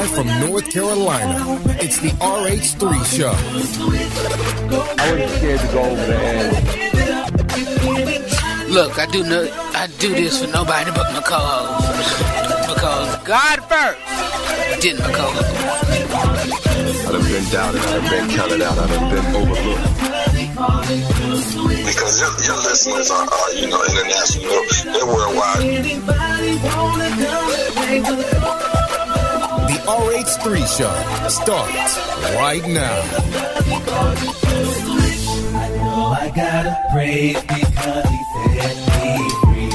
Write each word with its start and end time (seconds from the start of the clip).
Live 0.00 0.14
from 0.14 0.28
North 0.40 0.70
Carolina, 0.72 1.60
it's 1.78 2.00
the 2.00 2.08
RH3 2.24 3.04
Show. 3.04 3.34
I 4.96 5.12
wasn't 5.12 5.30
scared 5.36 5.60
to 5.60 5.66
go 5.76 5.82
over 5.84 6.06
there. 6.06 6.52
Look, 8.70 8.98
I 8.98 9.04
do 9.12 9.22
no, 9.22 9.46
I 9.74 9.88
do 9.98 10.14
this 10.14 10.40
for 10.42 10.50
nobody 10.50 10.90
but 10.92 11.12
my 11.12 11.20
co-host. 11.20 11.84
Because 12.72 13.18
God 13.28 13.60
first, 13.68 14.00
didn't 14.80 15.00
my 15.00 15.12
co-host. 15.12 15.52
I 17.04 17.12
done 17.12 17.20
been 17.20 17.44
doubted, 17.52 17.82
I 17.82 17.92
done 17.92 18.08
been 18.08 18.30
counted 18.34 18.62
out, 18.62 18.78
I 18.78 18.86
done 18.88 19.10
been 19.12 19.26
overlooked. 19.36 19.84
Because 21.84 22.16
your, 22.18 22.32
your 22.48 22.56
listeners 22.56 23.10
are, 23.10 23.28
are, 23.28 23.52
you 23.52 23.68
know, 23.68 23.84
international, 23.84 24.64
they're 24.96 25.04
worldwide. 25.04 25.60
The 29.70 29.76
RH3 29.86 30.66
Show 30.66 30.94
starts 31.28 31.92
right 32.34 32.66
now. 32.66 33.02
I 36.12 36.32
gotta 36.34 36.74
because 37.46 38.08
he 38.10 38.18
set 38.58 38.76
me 38.98 39.14
free. 39.44 39.70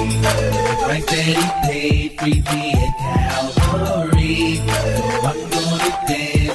He 1.72 2.10
paid 2.10 2.44
me 2.52 2.66
at 2.74 2.92
Calvary. 3.00 4.60
I'm 5.24 5.40
gonna 5.50 5.92
dance 6.10 6.55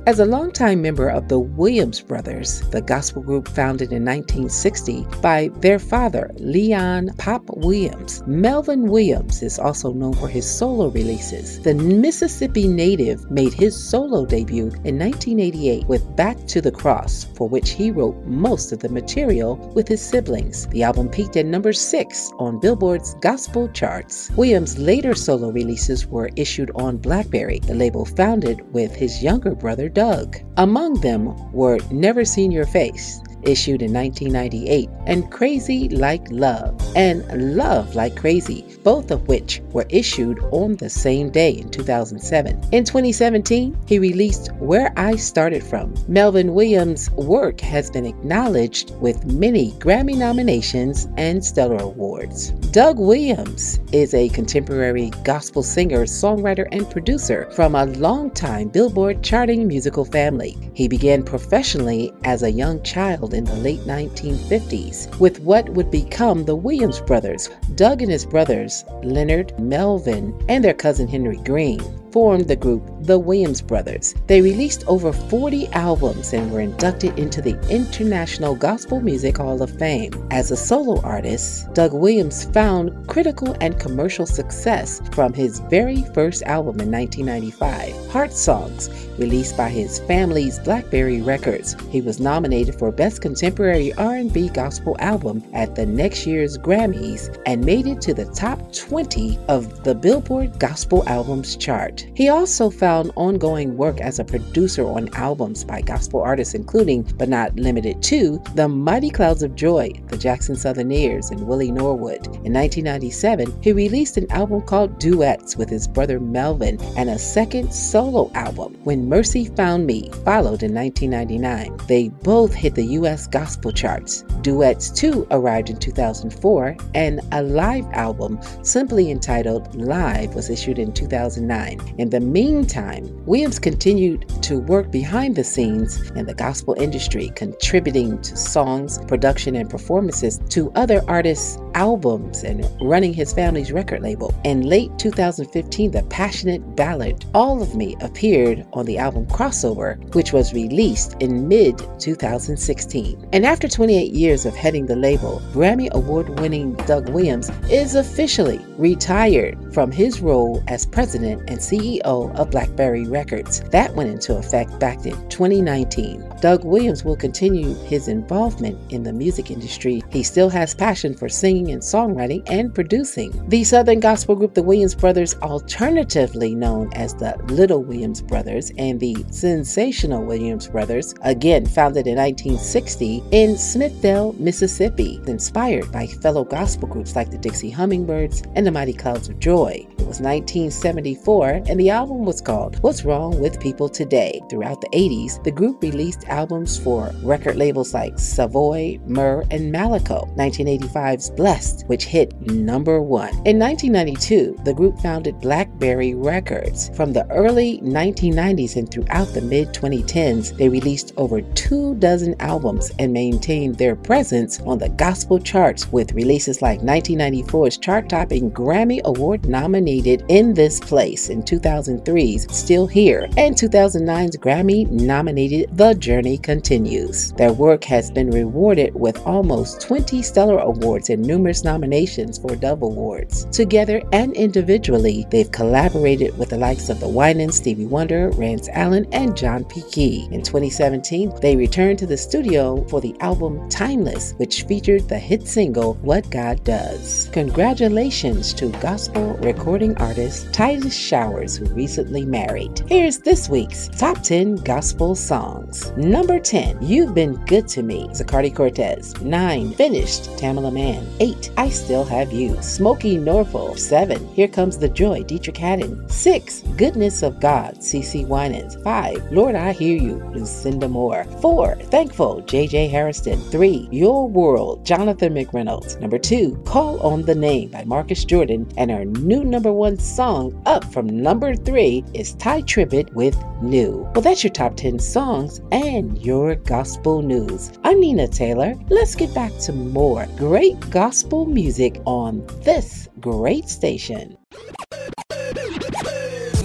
As 0.07 0.19
a 0.19 0.25
longtime 0.25 0.81
member 0.81 1.09
of 1.09 1.27
the 1.27 1.37
Williams 1.37 2.01
Brothers, 2.01 2.61
the 2.71 2.81
gospel 2.81 3.21
group 3.21 3.47
founded 3.47 3.93
in 3.93 4.03
1960 4.03 5.05
by 5.21 5.51
their 5.57 5.77
father, 5.77 6.31
Leon 6.37 7.11
Pop 7.19 7.43
Williams, 7.57 8.23
Melvin 8.25 8.89
Williams 8.89 9.43
is 9.43 9.59
also 9.59 9.93
known 9.93 10.13
for 10.13 10.27
his 10.27 10.49
solo 10.49 10.89
releases. 10.89 11.61
The 11.61 11.75
Mississippi 11.75 12.67
native 12.67 13.29
made 13.29 13.53
his 13.53 13.77
solo 13.77 14.25
debut 14.25 14.71
in 14.83 14.97
1988 14.97 15.85
with 15.85 16.15
Back 16.15 16.47
to 16.47 16.61
the 16.61 16.71
Cross, 16.71 17.27
for 17.35 17.47
which 17.47 17.69
he 17.69 17.91
wrote 17.91 18.17
most 18.25 18.71
of 18.71 18.79
the 18.79 18.89
material 18.89 19.57
with 19.75 19.87
his 19.87 20.01
siblings. 20.01 20.65
The 20.69 20.81
album 20.81 21.09
peaked 21.09 21.37
at 21.37 21.45
number 21.45 21.73
6 21.73 22.31
on 22.39 22.59
Billboard's 22.59 23.13
gospel 23.21 23.69
charts. 23.69 24.31
Williams' 24.31 24.79
later 24.79 25.13
solo 25.13 25.51
releases 25.51 26.07
were 26.07 26.31
issued 26.35 26.71
on 26.73 26.97
Blackberry, 26.97 27.59
the 27.59 27.75
label 27.75 28.03
founded 28.03 28.61
with 28.73 28.95
his 28.95 29.21
younger 29.21 29.53
brother 29.53 29.90
Doug. 29.93 30.37
Among 30.57 31.01
them 31.01 31.51
were 31.51 31.79
Never 31.91 32.25
Seen 32.25 32.51
Your 32.51 32.65
Face, 32.65 33.21
issued 33.43 33.81
in 33.81 33.93
1998, 33.93 34.89
and 35.07 35.31
Crazy 35.31 35.89
Like 35.89 36.25
Love 36.31 36.79
and 36.95 37.25
Love 37.55 37.95
Like 37.95 38.15
Crazy, 38.15 38.65
both 38.83 39.11
of 39.11 39.27
which 39.27 39.61
were 39.71 39.85
issued 39.89 40.39
on 40.51 40.75
the 40.75 40.89
same 40.89 41.29
day 41.29 41.51
in 41.51 41.69
2007. 41.69 42.59
In 42.71 42.83
2017, 42.83 43.77
he 43.87 43.99
released 43.99 44.53
Where 44.55 44.93
I 44.97 45.15
Started 45.15 45.63
From. 45.63 45.93
Melvin 46.07 46.53
Williams' 46.53 47.09
work 47.11 47.59
has 47.61 47.89
been 47.91 48.05
acknowledged 48.05 48.95
with 48.99 49.25
many 49.25 49.71
Grammy 49.73 50.17
nominations 50.17 51.07
and 51.17 51.43
Stellar 51.43 51.77
Awards. 51.77 52.51
Doug 52.71 52.99
Williams 52.99 53.79
is 53.91 54.13
a 54.13 54.29
contemporary 54.29 55.09
gospel 55.23 55.63
singer, 55.63 56.05
songwriter, 56.05 56.67
and 56.71 56.89
producer 56.89 57.49
from 57.51 57.75
a 57.75 57.85
longtime 57.85 58.69
Billboard 58.69 59.23
charting 59.23 59.67
musical 59.67 60.05
family. 60.05 60.57
He 60.73 60.87
began 60.87 61.23
professionally 61.23 62.13
as 62.23 62.43
a 62.43 62.51
young 62.51 62.81
child 62.83 63.33
in 63.33 63.43
the 63.43 63.55
late 63.55 63.81
1950s 63.81 65.19
with 65.19 65.39
what 65.39 65.69
would 65.69 65.91
become 65.91 66.45
the 66.45 66.55
Williams 66.55 67.01
brothers. 67.01 67.49
Doug 67.75 68.01
and 68.01 68.11
his 68.11 68.25
brothers, 68.25 68.70
Leonard, 69.03 69.57
Melvin, 69.59 70.37
and 70.49 70.63
their 70.63 70.73
cousin 70.73 71.07
Henry 71.07 71.37
Green, 71.37 71.81
formed 72.11 72.47
the 72.47 72.55
group 72.55 72.83
the 73.01 73.17
Williams 73.17 73.61
Brothers. 73.61 74.13
They 74.27 74.41
released 74.41 74.83
over 74.87 75.11
40 75.11 75.67
albums 75.69 76.33
and 76.33 76.51
were 76.51 76.61
inducted 76.61 77.17
into 77.17 77.41
the 77.41 77.59
International 77.69 78.55
Gospel 78.55 79.01
Music 79.01 79.37
Hall 79.37 79.61
of 79.61 79.77
Fame. 79.77 80.13
As 80.31 80.51
a 80.51 80.57
solo 80.57 81.01
artist, 81.01 81.73
Doug 81.73 81.93
Williams 81.93 82.45
found 82.45 83.07
critical 83.07 83.55
and 83.59 83.79
commercial 83.79 84.25
success 84.25 85.01
from 85.11 85.33
his 85.33 85.59
very 85.61 86.03
first 86.13 86.43
album 86.43 86.79
in 86.79 86.91
1995, 86.91 88.11
Heart 88.11 88.33
Songs, 88.33 88.89
released 89.17 89.57
by 89.57 89.69
his 89.69 89.99
family's 90.01 90.59
Blackberry 90.59 91.21
Records. 91.21 91.75
He 91.89 92.01
was 92.01 92.19
nominated 92.19 92.75
for 92.75 92.91
Best 92.91 93.21
Contemporary 93.21 93.93
R&B 93.93 94.49
Gospel 94.49 94.95
Album 94.99 95.43
at 95.53 95.75
the 95.75 95.85
next 95.85 96.25
year's 96.25 96.57
Grammys 96.57 97.35
and 97.45 97.65
made 97.65 97.87
it 97.87 98.01
to 98.01 98.13
the 98.13 98.25
top 98.25 98.73
20 98.73 99.39
of 99.47 99.83
the 99.83 99.95
Billboard 99.95 100.59
Gospel 100.59 101.03
Albums 101.07 101.55
chart. 101.55 102.00
He 102.15 102.29
also 102.29 102.69
found 102.69 103.11
ongoing 103.15 103.77
work 103.77 103.99
as 104.01 104.19
a 104.19 104.25
producer 104.25 104.87
on 104.87 105.09
albums 105.13 105.63
by 105.63 105.81
gospel 105.81 106.21
artists, 106.21 106.53
including, 106.53 107.03
but 107.17 107.29
not 107.29 107.55
limited 107.55 108.01
to, 108.03 108.41
the 108.55 108.67
Mighty 108.67 109.09
Clouds 109.09 109.43
of 109.43 109.55
Joy, 109.55 109.91
the 110.07 110.17
Jackson 110.17 110.55
Southernaires, 110.55 111.31
and 111.31 111.47
Willie 111.47 111.71
Norwood. 111.71 112.25
In 112.27 112.53
1997, 112.53 113.61
he 113.61 113.71
released 113.71 114.17
an 114.17 114.31
album 114.31 114.61
called 114.61 114.99
Duets 114.99 115.55
with 115.57 115.69
his 115.69 115.87
brother 115.87 116.19
Melvin 116.19 116.79
and 116.97 117.09
a 117.09 117.19
second 117.19 117.73
solo 117.73 118.31
album, 118.33 118.75
When 118.83 119.09
Mercy 119.09 119.45
Found 119.45 119.85
Me, 119.85 120.09
followed 120.23 120.63
in 120.63 120.73
1999. 120.73 121.77
They 121.87 122.09
both 122.09 122.53
hit 122.53 122.75
the 122.75 122.85
U.S. 122.85 123.27
gospel 123.27 123.71
charts. 123.71 124.23
Duets 124.41 124.89
2 124.91 125.27
arrived 125.31 125.69
in 125.69 125.77
2004, 125.77 126.75
and 126.93 127.21
a 127.31 127.43
live 127.43 127.85
album 127.93 128.39
simply 128.63 129.11
entitled 129.11 129.73
Live 129.75 130.33
was 130.35 130.49
issued 130.49 130.79
in 130.79 130.93
2009. 130.93 131.79
In 131.97 132.09
the 132.09 132.19
meantime, 132.19 133.09
Williams 133.25 133.59
continued 133.59 134.27
to 134.43 134.59
work 134.59 134.91
behind 134.91 135.35
the 135.35 135.43
scenes 135.43 135.99
in 136.11 136.25
the 136.25 136.33
gospel 136.33 136.73
industry, 136.79 137.31
contributing 137.35 138.21
to 138.21 138.37
songs, 138.37 138.97
production, 139.07 139.55
and 139.55 139.69
performances 139.69 140.39
to 140.49 140.71
other 140.71 141.01
artists' 141.07 141.57
albums 141.73 142.43
and 142.43 142.67
running 142.81 143.13
his 143.13 143.33
family's 143.33 143.71
record 143.71 144.01
label. 144.01 144.33
In 144.45 144.61
late 144.61 144.97
2015, 144.97 145.91
the 145.91 146.03
passionate 146.03 146.75
ballad 146.75 147.25
All 147.33 147.61
of 147.61 147.75
Me 147.75 147.95
appeared 148.01 148.65
on 148.73 148.85
the 148.85 148.97
album 148.97 149.25
Crossover, 149.27 149.97
which 150.15 150.31
was 150.33 150.53
released 150.53 151.15
in 151.19 151.47
mid 151.47 151.77
2016. 151.99 153.29
And 153.33 153.45
after 153.45 153.67
28 153.67 154.11
years 154.13 154.45
of 154.45 154.55
heading 154.55 154.85
the 154.85 154.95
label, 154.95 155.41
Grammy 155.51 155.89
Award 155.91 156.39
winning 156.39 156.73
Doug 156.87 157.09
Williams 157.09 157.49
is 157.69 157.95
officially 157.95 158.59
retired 158.77 159.73
from 159.73 159.91
his 159.91 160.21
role 160.21 160.63
as 160.67 160.85
president 160.85 161.49
and 161.49 161.59
CEO 161.59 161.80
of 161.81 162.51
Blackberry 162.51 163.05
Records. 163.05 163.61
That 163.71 163.95
went 163.95 164.09
into 164.09 164.37
effect 164.37 164.79
back 164.79 165.05
in 165.05 165.13
2019. 165.29 166.23
Doug 166.41 166.63
Williams 166.63 167.03
will 167.03 167.15
continue 167.15 167.73
his 167.85 168.07
involvement 168.07 168.77
in 168.91 169.03
the 169.03 169.13
music 169.13 169.49
industry. 169.49 170.01
He 170.09 170.23
still 170.23 170.49
has 170.49 170.75
passion 170.75 171.15
for 171.15 171.29
singing 171.29 171.71
and 171.71 171.81
songwriting 171.81 172.43
and 172.47 172.73
producing. 172.73 173.31
The 173.49 173.63
Southern 173.63 173.99
gospel 173.99 174.35
group, 174.35 174.53
the 174.53 174.63
Williams 174.63 174.95
Brothers, 174.95 175.35
alternatively 175.41 176.53
known 176.55 176.91
as 176.93 177.15
the 177.15 177.35
Little 177.47 177.83
Williams 177.83 178.21
Brothers, 178.21 178.71
and 178.77 178.99
the 178.99 179.15
Sensational 179.31 180.23
Williams 180.23 180.67
Brothers, 180.67 181.15
again 181.21 181.65
founded 181.65 182.07
in 182.07 182.17
1960 182.17 183.23
in 183.31 183.51
Smithdale, 183.51 184.39
Mississippi, 184.39 185.19
inspired 185.27 185.91
by 185.91 186.05
fellow 186.05 186.43
gospel 186.43 186.87
groups 186.87 187.15
like 187.15 187.31
the 187.31 187.37
Dixie 187.37 187.69
Hummingbirds 187.71 188.43
and 188.55 188.67
the 188.67 188.71
Mighty 188.71 188.93
Clouds 188.93 189.29
of 189.29 189.39
Joy. 189.39 189.85
It 189.91 190.07
was 190.07 190.19
1974, 190.19 191.63
and 191.71 191.79
the 191.79 191.89
album 191.89 192.25
was 192.25 192.41
called 192.41 192.77
What's 192.83 193.05
Wrong 193.05 193.39
with 193.39 193.61
People 193.61 193.87
Today. 193.87 194.41
Throughout 194.49 194.81
the 194.81 194.89
80s, 194.89 195.41
the 195.45 195.51
group 195.51 195.81
released 195.81 196.27
albums 196.27 196.77
for 196.77 197.13
record 197.23 197.55
labels 197.55 197.93
like 197.93 198.19
Savoy, 198.19 198.99
Myrrh, 199.05 199.45
and 199.51 199.73
Malaco. 199.73 200.27
1985's 200.35 201.29
Blessed 201.29 201.85
which 201.87 202.03
hit 202.03 202.37
number 202.41 203.01
one. 203.01 203.29
In 203.45 203.57
1992, 203.57 204.59
the 204.65 204.73
group 204.73 204.99
founded 204.99 205.39
Blackberry 205.39 206.13
Records. 206.13 206.89
From 206.89 207.13
the 207.13 207.25
early 207.31 207.79
1990s 207.79 208.75
and 208.75 208.91
throughout 208.91 209.29
the 209.29 209.39
mid 209.39 209.69
2010s, 209.69 210.57
they 210.57 210.67
released 210.67 211.13
over 211.15 211.41
two 211.41 211.95
dozen 211.95 212.35
albums 212.41 212.91
and 212.99 213.13
maintained 213.13 213.77
their 213.77 213.95
presence 213.95 214.59
on 214.63 214.77
the 214.77 214.89
gospel 214.89 215.39
charts 215.39 215.89
with 215.89 216.11
releases 216.11 216.61
like 216.61 216.81
1994's 216.81 217.77
chart 217.77 218.09
topping 218.09 218.51
Grammy 218.51 219.01
Award 219.03 219.47
nominated 219.47 220.25
In 220.27 220.53
This 220.53 220.77
Place 220.77 221.29
in 221.29 221.41
2003's 221.61 222.53
Still 222.55 222.87
Here 222.87 223.27
and 223.37 223.55
2009's 223.55 224.37
Grammy 224.37 224.89
nominated 224.89 225.75
The 225.77 225.93
Journey 225.93 226.37
Continues. 226.37 227.31
Their 227.33 227.53
work 227.53 227.83
has 227.83 228.09
been 228.09 228.31
rewarded 228.31 228.95
with 228.95 229.19
almost 229.25 229.81
20 229.81 230.21
Stellar 230.21 230.59
Awards 230.59 231.09
and 231.09 231.21
numerous 231.21 231.63
nominations 231.63 232.37
for 232.37 232.55
Dove 232.55 232.81
Awards. 232.81 233.45
Together 233.45 234.01
and 234.11 234.33
individually, 234.33 235.25
they've 235.29 235.51
collaborated 235.51 236.37
with 236.37 236.49
the 236.49 236.57
likes 236.57 236.89
of 236.89 236.99
The 236.99 237.07
Winans, 237.07 237.57
Stevie 237.57 237.85
Wonder, 237.85 238.29
Rance 238.31 238.67
Allen, 238.69 239.07
and 239.11 239.37
John 239.37 239.63
P. 239.65 239.83
Kee. 239.91 240.27
In 240.31 240.41
2017, 240.41 241.33
they 241.41 241.55
returned 241.55 241.99
to 241.99 242.07
the 242.07 242.17
studio 242.17 242.83
for 242.87 243.01
the 243.01 243.15
album 243.19 243.69
Timeless, 243.69 244.33
which 244.37 244.63
featured 244.63 245.07
the 245.07 245.19
hit 245.19 245.47
single 245.47 245.95
What 245.95 246.29
God 246.29 246.63
Does. 246.63 247.29
Congratulations 247.33 248.53
to 248.55 248.69
gospel 248.79 249.33
recording 249.41 249.95
artist 249.97 250.51
Titus 250.53 250.95
Who 251.41 251.65
recently 251.73 252.23
married. 252.23 252.83
Here's 252.87 253.17
this 253.17 253.49
week's 253.49 253.87
Top 253.87 254.21
10 254.21 254.57
Gospel 254.57 255.15
Songs. 255.15 255.91
Number 255.97 256.39
10, 256.39 256.77
You've 256.83 257.15
Been 257.15 257.33
Good 257.45 257.67
to 257.69 257.81
Me, 257.81 258.07
Zacardi 258.09 258.55
Cortez. 258.55 259.19
9, 259.21 259.71
Finished, 259.71 260.25
Tamela 260.37 260.71
Mann. 260.71 261.03
8, 261.19 261.49
I 261.57 261.69
Still 261.69 262.03
Have 262.03 262.31
You, 262.31 262.51
Smokie 262.57 263.19
Norful. 263.19 263.75
7, 263.75 264.27
Here 264.35 264.47
Comes 264.47 264.77
the 264.77 264.87
Joy, 264.87 265.23
Deitrick 265.23 265.57
Haddon. 265.57 266.07
6, 266.07 266.61
Goodness 266.77 267.23
of 267.23 267.39
God, 267.39 267.77
CeCe 267.77 268.27
Winans. 268.27 268.75
5, 268.83 269.31
Lord 269.31 269.55
I 269.55 269.71
Hear 269.71 269.99
You, 269.99 270.23
Lucinda 270.35 270.87
Moore. 270.87 271.23
4, 271.41 271.75
Thankful, 271.85 272.43
JJ 272.43 272.91
Hairston. 272.91 273.39
3, 273.49 273.89
Your 273.91 274.29
World, 274.29 274.85
Jonathan 274.85 275.33
McReynolds. 275.33 275.99
Number 275.99 276.19
2, 276.19 276.61
Call 276.67 276.99
on 276.99 277.23
the 277.23 277.33
Name 277.33 277.71
by 277.71 277.83
Marcus 277.85 278.23
Jordan. 278.25 278.71
And 278.77 278.91
our 278.91 279.05
new 279.05 279.43
number 279.43 279.73
one 279.73 279.97
song 279.97 280.61
up 280.67 280.83
from 280.93 281.07
number 281.31 281.55
3 281.55 282.03
is 282.13 282.33
Tye 282.33 282.61
Tribbett 282.63 283.13
with 283.13 283.41
New. 283.61 284.05
Well, 284.13 284.21
that's 284.21 284.43
your 284.43 284.51
top 284.51 284.75
10 284.75 284.99
songs 284.99 285.61
and 285.71 286.17
your 286.17 286.55
gospel 286.55 287.21
news. 287.21 287.71
I'm 287.85 288.01
Nina 288.01 288.27
Taylor. 288.27 288.75
Let's 288.89 289.15
get 289.15 289.33
back 289.33 289.53
to 289.59 289.71
more 289.71 290.25
great 290.35 290.77
gospel 290.89 291.45
music 291.45 292.01
on 292.03 292.45
this 292.63 293.07
great 293.21 293.69
station. 293.69 294.37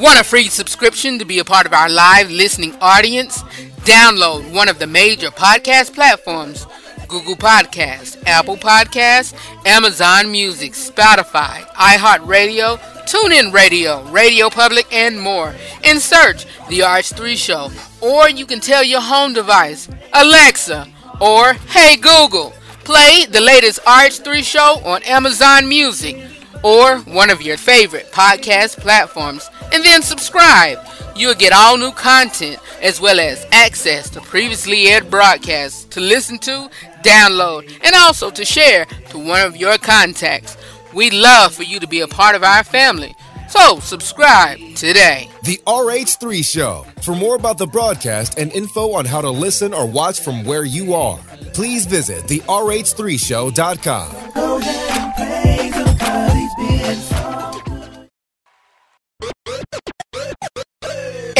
Want 0.01 0.19
a 0.19 0.25
free 0.25 0.49
subscription 0.49 1.21
to 1.21 1.25
be 1.25 1.39
a 1.39 1.45
part 1.45 1.67
of 1.67 1.73
our 1.73 1.89
live 1.89 2.29
listening 2.29 2.75
audience? 2.81 3.43
Download 3.87 4.53
one 4.53 4.69
of 4.69 4.81
the 4.81 4.89
major 4.89 5.31
podcast 5.31 5.95
platforms 5.95 6.67
Google 7.07 7.37
Podcasts, 7.37 8.21
Apple 8.27 8.57
Podcasts, 8.57 9.33
Amazon 9.65 10.33
Music, 10.33 10.73
Spotify, 10.73 11.63
iHeartRadio, 11.75 12.96
TuneIn 13.07 13.53
Radio, 13.53 14.03
Radio 14.11 14.51
Public, 14.51 14.93
and 14.93 15.21
more. 15.21 15.55
And 15.85 16.01
search 16.01 16.45
The 16.69 16.81
RH3 16.81 17.37
Show. 17.37 17.71
Or 18.01 18.29
you 18.29 18.47
can 18.47 18.61
tell 18.61 18.83
your 18.83 19.01
home 19.01 19.33
device, 19.33 19.89
Alexa, 20.13 20.89
or 21.21 21.53
Hey 21.53 21.97
Google, 21.97 22.53
play 22.85 23.25
the 23.27 23.41
latest 23.41 23.81
RH3 23.85 24.43
Show 24.43 24.81
on 24.85 25.03
Amazon 25.05 25.69
Music 25.69 26.17
or 26.63 26.99
one 27.01 27.31
of 27.31 27.43
your 27.43 27.57
favorite 27.57 28.11
podcast 28.11 28.79
platforms, 28.79 29.49
and 29.73 29.85
then 29.85 30.03
subscribe. 30.03 30.79
You'll 31.15 31.35
get 31.35 31.53
all 31.53 31.77
new 31.77 31.93
content 31.93 32.59
as 32.83 33.01
well 33.01 33.21
as 33.21 33.47
access 33.53 34.11
to 34.11 34.21
previously 34.21 34.89
aired 34.89 35.11
broadcasts 35.11 35.85
to 35.87 36.01
listen 36.01 36.39
to, 36.41 36.69
download, 37.03 37.73
and 37.85 37.95
also 37.95 38.31
to 38.31 38.45
share 38.45 38.85
to 39.11 39.19
one 39.19 39.43
of 39.43 39.57
your 39.57 39.79
contacts. 39.79 40.57
We'd 40.97 41.13
love 41.13 41.55
for 41.55 41.63
you 41.63 41.79
to 41.81 41.87
be 41.87 42.01
a 42.01 42.09
part 42.09 42.37
of 42.37 42.43
our 42.43 42.65
family. 42.65 43.15
So, 43.51 43.81
subscribe 43.81 44.59
today. 44.77 45.29
The 45.43 45.61
RH3 45.67 46.43
Show. 46.43 46.87
For 47.03 47.15
more 47.15 47.37
about 47.37 47.59
the 47.59 47.67
broadcast 47.67 48.39
and 48.39 48.51
info 48.53 48.93
on 48.93 49.05
how 49.05 49.21
to 49.21 49.29
listen 49.29 49.75
or 49.75 49.87
watch 49.87 50.21
from 50.21 50.43
where 50.43 50.65
you 50.65 50.95
are, 50.95 51.19
please 51.53 51.85
visit 51.85 52.25
therh3show.com. 52.25 54.33
Go 54.35 54.57
ahead 54.57 55.03
and 55.03 55.15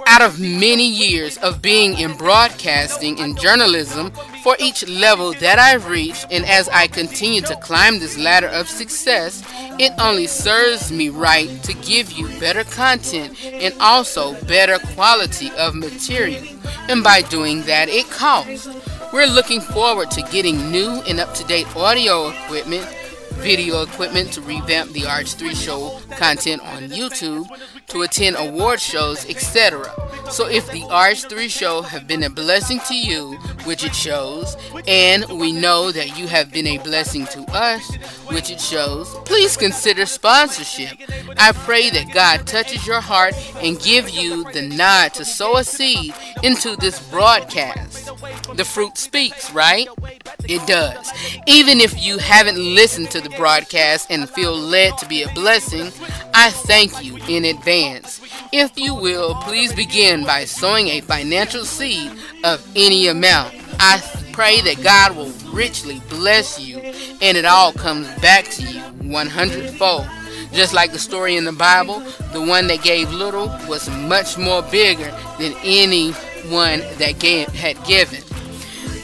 Out 0.07 0.23
of 0.23 0.41
many 0.41 0.89
years 0.89 1.37
of 1.39 1.61
being 1.61 1.99
in 1.99 2.17
broadcasting 2.17 3.21
and 3.21 3.39
journalism, 3.39 4.11
for 4.43 4.57
each 4.59 4.87
level 4.89 5.33
that 5.35 5.59
I've 5.59 5.89
reached, 5.89 6.27
and 6.31 6.45
as 6.47 6.69
I 6.71 6.87
continue 6.87 7.43
to 7.43 7.57
climb 7.57 7.99
this 7.99 8.19
ladder 8.19 8.49
of 8.49 8.69
success, 8.69 9.43
it 9.79 9.93
only 9.99 10.27
serves 10.27 10.91
me 10.91 11.11
right 11.11 11.63
to 11.65 11.75
give 11.75 12.13
you 12.13 12.29
better 12.41 12.65
content 12.65 13.43
and 13.45 13.75
also 13.81 14.35
better 14.45 14.79
quality 14.95 15.51
of 15.59 15.75
material. 15.75 16.45
And 16.89 17.03
by 17.05 17.23
doing 17.23 17.63
that, 17.63 17.89
it 17.89 18.09
costs. 18.11 18.69
We're 19.15 19.29
looking 19.29 19.61
forward 19.61 20.11
to 20.11 20.23
getting 20.23 20.73
new 20.73 21.01
and 21.07 21.21
up 21.21 21.33
to 21.35 21.45
date 21.45 21.69
audio 21.77 22.31
equipment, 22.31 22.85
video 23.37 23.83
equipment 23.83 24.33
to 24.33 24.41
revamp 24.41 24.93
the 24.93 25.03
RH3 25.03 25.55
show 25.55 26.01
content 26.17 26.63
on 26.63 26.89
YouTube, 26.89 27.47
to 27.89 28.03
attend 28.03 28.37
award 28.39 28.81
shows, 28.81 29.29
etc. 29.29 29.93
So 30.31 30.47
if 30.47 30.71
the 30.71 30.81
RH3 30.83 31.49
show 31.51 31.83
have 31.83 32.07
been 32.07 32.23
a 32.23 32.31
blessing 32.31 32.81
to 32.89 32.95
you, 32.95 33.35
which 33.65 33.85
it 33.85 33.95
shows, 33.95 34.57
and 34.89 35.25
we 35.39 35.53
know 35.53 35.93
that 35.93 36.19
you 36.19 36.27
have 36.27 36.53
been 36.53 36.67
a 36.67 36.79
blessing 36.79 37.27
to 37.27 37.43
us, 37.53 37.95
which 38.29 38.51
it 38.51 38.61
shows, 38.61 39.15
please 39.25 39.57
consider 39.57 40.07
sponsorship. 40.07 40.99
I 41.39 41.53
pray 41.53 41.91
that 41.91 42.13
God 42.13 42.47
touches 42.47 42.87
your 42.87 43.01
heart 43.01 43.35
and 43.57 43.81
give 43.81 44.09
you 44.11 44.45
the 44.53 44.63
nod 44.63 45.15
to 45.15 45.25
sow 45.25 45.57
a 45.57 45.65
seed 45.65 46.15
into 46.43 46.77
this 46.77 47.01
broadcast. 47.11 48.11
The 48.55 48.65
fruit 48.65 48.97
speaks, 48.97 49.51
right? 49.53 49.89
It 50.45 50.67
does. 50.67 51.13
Even 51.47 51.81
if 51.81 52.03
you 52.03 52.19
haven't 52.19 52.59
listened 52.59 53.11
to 53.13 53.21
the 53.25 53.37
broadcast 53.37 54.11
and 54.11 54.29
feel 54.31 54.57
led 54.57 54.97
to 54.99 55.09
be 55.09 55.23
a 55.23 55.33
blessing, 55.35 55.91
I 56.33 56.51
thank 56.51 57.05
you 57.05 57.17
in 57.29 57.45
advance. 57.45 58.21
If 58.53 58.79
you 58.79 58.95
will, 58.95 59.35
please 59.43 59.73
begin 59.73 60.25
by 60.25 60.45
sowing 60.45 60.89
a 60.89 61.01
financial 61.01 61.65
seed 61.65 62.13
of 62.45 62.65
any 62.77 63.09
amount. 63.09 63.55
I 63.81 64.01
pray 64.33 64.61
that 64.61 64.83
God 64.83 65.17
will 65.17 65.33
richly 65.53 66.01
bless 66.09 66.61
you 66.61 66.79
and 66.79 67.37
it 67.37 67.45
all 67.45 67.73
comes 67.73 68.07
back 68.21 68.45
to 68.51 68.63
you 68.63 68.81
100 69.11 69.71
fold. 69.71 70.07
Just 70.53 70.73
like 70.73 70.93
the 70.93 70.99
story 70.99 71.37
in 71.37 71.45
the 71.45 71.53
Bible, 71.53 72.01
the 72.33 72.41
one 72.41 72.69
that 72.69 72.83
gave 72.83 73.11
little 73.11 73.49
was 73.69 73.89
much 73.91 74.39
more 74.39 74.63
bigger 74.63 75.11
than 75.39 75.53
anyone 75.65 76.81
that 76.99 77.17
gave, 77.19 77.49
had 77.49 77.83
given. 77.85 78.23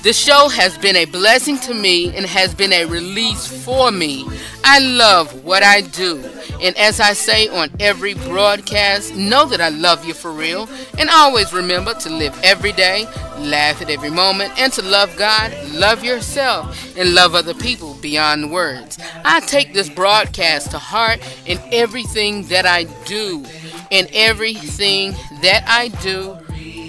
The 0.03 0.15
show 0.15 0.49
has 0.49 0.79
been 0.79 0.97
a 0.97 1.05
blessing 1.05 1.59
to 1.61 1.75
me 1.75 2.17
and 2.17 2.25
has 2.25 2.55
been 2.55 2.73
a 2.73 2.87
release 2.87 3.47
for 3.47 3.91
me. 3.91 4.27
I 4.65 4.79
love 4.79 5.45
what 5.45 5.63
I 5.63 5.83
do. 5.83 6.25
And 6.63 6.75
as 6.79 7.01
I 7.01 7.13
say 7.13 7.49
on 7.49 7.71
every 7.79 8.15
broadcast, 8.15 9.15
know 9.15 9.45
that 9.47 9.61
I 9.61 9.69
love 9.69 10.07
you 10.07 10.15
for 10.15 10.33
real. 10.33 10.71
And 10.99 11.11
always 11.11 11.53
remember 11.53 11.93
to 11.93 12.09
live 12.09 12.35
every 12.43 12.73
day, 12.73 13.05
laugh 13.37 13.83
at 13.83 13.91
every 13.91 14.11
moment, 14.11 14.59
and 14.59 14.73
to 14.73 14.83
love 14.83 15.15
God, 15.19 15.53
love 15.73 16.03
yourself, 16.03 16.97
and 16.97 17.13
love 17.13 17.35
other 17.35 17.55
people 17.55 17.93
beyond 18.01 18.51
words. 18.51 18.99
I 19.27 19.41
take 19.41 19.75
this 19.75 19.91
broadcast 19.91 20.71
to 20.71 20.79
heart 20.79 21.21
in 21.45 21.59
everything 21.73 22.45
that 22.45 22.65
I 22.65 22.85
do. 23.05 23.45
In 23.91 24.09
everything 24.15 25.13
that 25.43 25.65
I 25.67 25.89
do, 25.89 26.39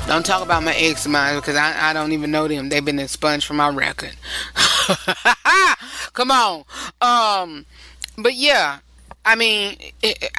Don't 0.09 0.25
talk 0.25 0.43
about 0.43 0.63
my 0.63 0.75
ex 0.75 1.07
mine 1.07 1.37
because 1.37 1.55
I, 1.55 1.91
I 1.91 1.93
don't 1.93 2.13
even 2.13 2.31
know 2.31 2.49
them. 2.49 2.71
They've 2.71 2.83
been 2.83 2.99
expunged 2.99 3.47
from 3.47 3.59
my 3.59 3.69
record. 3.69 4.17
Come 6.15 6.31
on. 6.31 6.65
Um, 7.03 7.67
but 8.17 8.33
yeah, 8.33 8.79
I 9.27 9.35
mean, 9.35 9.77
it, 10.03 10.31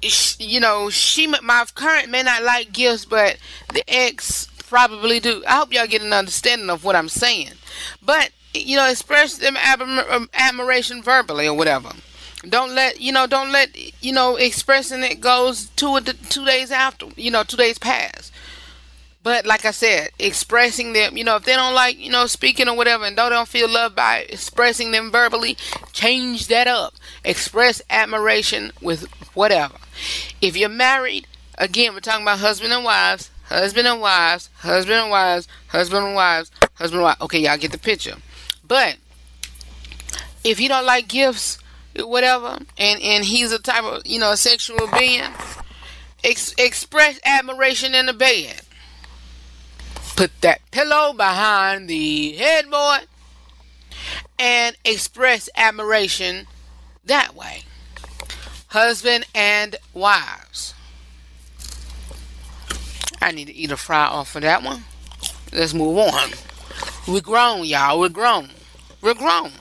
it, 0.00 0.36
you 0.40 0.60
know, 0.60 0.88
she 0.88 1.26
my 1.26 1.66
current 1.74 2.08
may 2.08 2.22
not 2.22 2.42
like 2.42 2.72
gifts, 2.72 3.04
but 3.04 3.36
the 3.74 3.84
ex 3.86 4.46
probably 4.66 5.20
do. 5.20 5.44
I 5.46 5.56
hope 5.56 5.74
y'all 5.74 5.86
get 5.86 6.00
an 6.00 6.14
understanding 6.14 6.70
of 6.70 6.82
what 6.82 6.96
I'm 6.96 7.10
saying. 7.10 7.52
But 8.02 8.30
you 8.54 8.76
know, 8.76 8.88
express 8.88 9.36
them 9.36 9.58
um, 9.58 10.30
admiration 10.32 11.02
verbally 11.02 11.46
or 11.46 11.54
whatever. 11.54 11.90
Don't 12.48 12.74
let 12.74 12.98
you 12.98 13.12
know. 13.12 13.26
Don't 13.26 13.52
let 13.52 13.76
you 14.02 14.12
know. 14.14 14.36
Expressing 14.36 15.02
it 15.02 15.20
goes 15.20 15.66
two 15.76 16.00
two 16.00 16.46
days 16.46 16.70
after. 16.70 17.08
You 17.14 17.30
know, 17.30 17.42
two 17.42 17.58
days 17.58 17.78
pass. 17.78 18.32
But 19.28 19.44
like 19.44 19.66
I 19.66 19.72
said, 19.72 20.08
expressing 20.18 20.94
them, 20.94 21.18
you 21.18 21.22
know, 21.22 21.36
if 21.36 21.44
they 21.44 21.52
don't 21.52 21.74
like, 21.74 21.98
you 21.98 22.10
know, 22.10 22.24
speaking 22.24 22.66
or 22.66 22.74
whatever, 22.74 23.04
and 23.04 23.14
they 23.14 23.28
don't 23.28 23.46
feel 23.46 23.68
loved 23.68 23.94
by 23.94 24.24
expressing 24.26 24.90
them 24.90 25.10
verbally, 25.10 25.58
change 25.92 26.46
that 26.46 26.66
up. 26.66 26.94
Express 27.26 27.82
admiration 27.90 28.72
with 28.80 29.06
whatever. 29.34 29.74
If 30.40 30.56
you're 30.56 30.70
married, 30.70 31.26
again, 31.58 31.92
we're 31.92 32.00
talking 32.00 32.22
about 32.22 32.38
husband 32.38 32.72
and 32.72 32.86
wives, 32.86 33.30
husband 33.44 33.86
and 33.86 34.00
wives, 34.00 34.48
husband 34.60 34.98
and 34.98 35.10
wives, 35.10 35.46
husband 35.66 36.06
and 36.06 36.14
wives, 36.14 36.50
husband 36.76 37.00
and 37.00 37.02
wives. 37.02 37.20
Okay, 37.20 37.40
y'all 37.40 37.58
get 37.58 37.72
the 37.72 37.78
picture. 37.78 38.16
But 38.66 38.96
if 40.42 40.58
you 40.58 40.70
don't 40.70 40.86
like 40.86 41.06
gifts, 41.06 41.58
whatever, 41.96 42.60
and 42.78 43.02
and 43.02 43.26
he's 43.26 43.52
a 43.52 43.58
type 43.58 43.84
of 43.84 44.06
you 44.06 44.20
know 44.20 44.34
sexual 44.36 44.88
being, 44.98 45.24
ex- 46.24 46.54
express 46.56 47.20
admiration 47.26 47.94
in 47.94 48.06
the 48.06 48.14
bed. 48.14 48.62
Put 50.18 50.40
that 50.40 50.68
pillow 50.72 51.12
behind 51.12 51.88
the 51.88 52.32
headboard 52.32 53.02
and 54.36 54.76
express 54.84 55.48
admiration 55.56 56.48
that 57.04 57.36
way. 57.36 57.62
Husband 58.66 59.26
and 59.32 59.76
wives. 59.94 60.74
I 63.22 63.30
need 63.30 63.44
to 63.44 63.54
eat 63.54 63.70
a 63.70 63.76
fry 63.76 64.06
off 64.06 64.34
of 64.34 64.42
that 64.42 64.64
one. 64.64 64.82
Let's 65.52 65.72
move 65.72 65.96
on. 65.98 66.30
We're 67.06 67.20
grown, 67.20 67.64
y'all. 67.64 68.00
We're 68.00 68.08
grown. 68.08 68.48
We're 69.00 69.14
grown. 69.14 69.52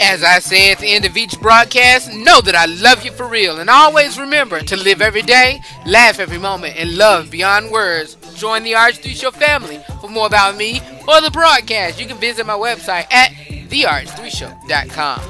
As 0.00 0.22
I 0.22 0.38
say 0.38 0.72
at 0.72 0.78
the 0.78 0.88
end 0.88 1.04
of 1.04 1.16
each 1.16 1.40
broadcast, 1.40 2.12
know 2.12 2.40
that 2.40 2.54
I 2.54 2.66
love 2.66 3.04
you 3.04 3.12
for 3.12 3.26
real. 3.26 3.58
And 3.60 3.70
always 3.70 4.18
remember 4.18 4.60
to 4.60 4.76
live 4.76 5.00
every 5.00 5.22
day, 5.22 5.60
laugh 5.86 6.18
every 6.18 6.38
moment, 6.38 6.76
and 6.76 6.96
love 6.96 7.30
beyond 7.30 7.70
words. 7.70 8.16
Join 8.34 8.62
the 8.62 8.72
RH3 8.72 9.14
Show 9.14 9.30
family. 9.30 9.80
For 10.00 10.08
more 10.08 10.26
about 10.26 10.56
me 10.56 10.80
or 11.06 11.20
the 11.20 11.30
broadcast, 11.30 12.00
you 12.00 12.06
can 12.06 12.18
visit 12.18 12.46
my 12.46 12.54
website 12.54 13.06
at 13.12 13.30
therh3show.com. 13.70 15.20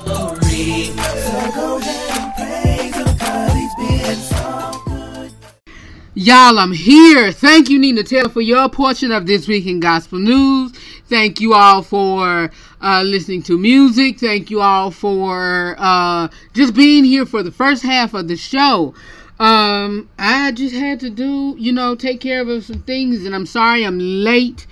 Y'all, 6.14 6.58
I'm 6.58 6.72
here. 6.72 7.32
Thank 7.32 7.70
you, 7.70 7.78
Nina 7.78 8.02
Taylor, 8.02 8.28
for 8.28 8.42
your 8.42 8.68
portion 8.68 9.12
of 9.12 9.26
this 9.26 9.48
week 9.48 9.66
in 9.66 9.80
gospel 9.80 10.18
news. 10.18 10.72
Thank 11.12 11.42
you 11.42 11.52
all 11.52 11.82
for 11.82 12.50
uh, 12.80 13.02
listening 13.02 13.42
to 13.42 13.58
music. 13.58 14.18
Thank 14.18 14.50
you 14.50 14.62
all 14.62 14.90
for 14.90 15.76
uh, 15.78 16.28
just 16.54 16.74
being 16.74 17.04
here 17.04 17.26
for 17.26 17.42
the 17.42 17.50
first 17.52 17.82
half 17.82 18.14
of 18.14 18.28
the 18.28 18.36
show. 18.36 18.94
Um, 19.38 20.08
I 20.18 20.52
just 20.52 20.74
had 20.74 21.00
to 21.00 21.10
do, 21.10 21.54
you 21.58 21.70
know, 21.70 21.94
take 21.94 22.22
care 22.22 22.48
of 22.48 22.64
some 22.64 22.80
things, 22.84 23.26
and 23.26 23.34
I'm 23.34 23.44
sorry 23.44 23.84
I'm 23.84 23.98
late 23.98 24.66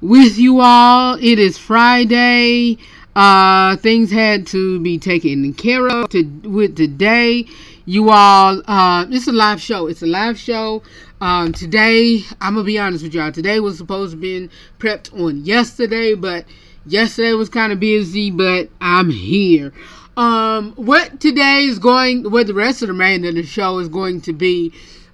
with 0.00 0.38
you 0.38 0.60
all. 0.60 1.18
It 1.20 1.38
is 1.38 1.56
Friday. 1.56 2.78
Uh, 3.14 3.76
things 3.76 4.10
had 4.10 4.44
to 4.48 4.80
be 4.80 4.98
taken 4.98 5.54
care 5.54 5.86
of 5.86 6.08
to, 6.08 6.24
with 6.42 6.74
today. 6.74 7.46
You 7.86 8.10
all. 8.10 8.60
Uh, 8.66 9.06
it's 9.08 9.28
a 9.28 9.32
live 9.32 9.60
show. 9.60 9.86
It's 9.86 10.02
a 10.02 10.06
live 10.06 10.38
show. 10.38 10.82
Um, 11.20 11.52
today, 11.52 12.20
I'm 12.40 12.54
gonna 12.54 12.64
be 12.64 12.78
honest 12.78 13.04
with 13.04 13.14
y'all. 13.14 13.32
Today 13.32 13.60
was 13.60 13.78
supposed 13.78 14.12
to 14.12 14.16
be 14.18 14.50
prepped 14.78 15.18
on 15.18 15.44
yesterday, 15.44 16.14
but 16.14 16.44
yesterday 16.84 17.32
was 17.32 17.48
kind 17.48 17.72
of 17.72 17.80
busy. 17.80 18.30
But 18.30 18.68
I'm 18.80 19.08
here. 19.08 19.72
Um, 20.16 20.72
what 20.72 21.20
today 21.20 21.64
is 21.64 21.78
going, 21.78 22.30
what 22.30 22.48
the 22.48 22.54
rest 22.54 22.82
of 22.82 22.88
the 22.88 22.92
remainder 22.92 23.28
of 23.28 23.36
the 23.36 23.44
show 23.44 23.78
is 23.78 23.88
going 23.88 24.20
to 24.22 24.32
be. 24.32 24.72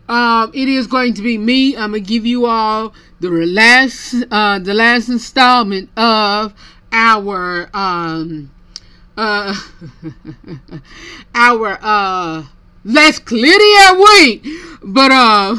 Um, 0.08 0.50
it 0.52 0.68
is 0.68 0.86
going 0.86 1.14
to 1.14 1.22
be 1.22 1.38
me. 1.38 1.76
I'm 1.76 1.92
gonna 1.92 2.00
give 2.00 2.26
you 2.26 2.46
all 2.46 2.94
the 3.20 3.30
last, 3.30 4.14
uh, 4.30 4.58
the 4.58 4.74
last 4.74 5.08
installment 5.08 5.90
of 5.96 6.54
our 6.92 7.70
um 7.72 8.50
uh 9.16 9.54
our 11.34 11.78
uh 11.80 12.44
let's 12.84 13.18
clear 13.18 13.58
the 13.58 13.76
air 13.80 13.94
week 14.00 14.46
but 14.82 15.10
uh 15.12 15.56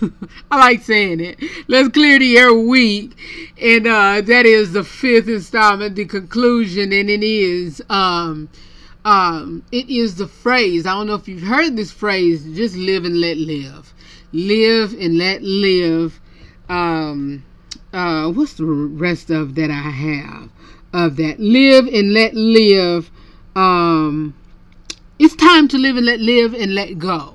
I 0.50 0.58
like 0.58 0.82
saying 0.82 1.20
it. 1.20 1.42
Let's 1.66 1.88
clear 1.88 2.18
the 2.18 2.36
air 2.36 2.52
week. 2.52 3.12
And 3.60 3.86
uh 3.86 4.20
that 4.20 4.44
is 4.44 4.72
the 4.72 4.84
fifth 4.84 5.28
installment, 5.28 5.96
the 5.96 6.04
conclusion, 6.04 6.92
and 6.92 7.08
it 7.08 7.22
is 7.22 7.82
um 7.88 8.48
um 9.04 9.64
it 9.72 9.88
is 9.88 10.16
the 10.16 10.26
phrase. 10.26 10.84
I 10.86 10.92
don't 10.92 11.06
know 11.06 11.14
if 11.14 11.26
you've 11.28 11.42
heard 11.42 11.76
this 11.76 11.90
phrase, 11.90 12.44
just 12.54 12.76
live 12.76 13.04
and 13.04 13.20
let 13.20 13.38
live. 13.38 13.94
Live 14.32 14.92
and 14.92 15.16
let 15.16 15.42
live. 15.42 16.20
Um 16.68 17.44
uh 17.92 18.30
what's 18.30 18.54
the 18.54 18.66
rest 18.66 19.30
of 19.30 19.54
that 19.54 19.70
I 19.70 19.90
have? 19.90 20.50
of 20.94 21.16
that. 21.16 21.40
Live 21.40 21.86
and 21.88 22.14
let 22.14 22.34
live. 22.34 23.10
Um, 23.56 24.34
it's 25.24 25.34
time 25.36 25.66
to 25.68 25.78
live 25.78 25.96
and 25.96 26.04
let 26.04 26.20
live 26.20 26.52
and 26.52 26.74
let 26.74 26.98
go. 26.98 27.32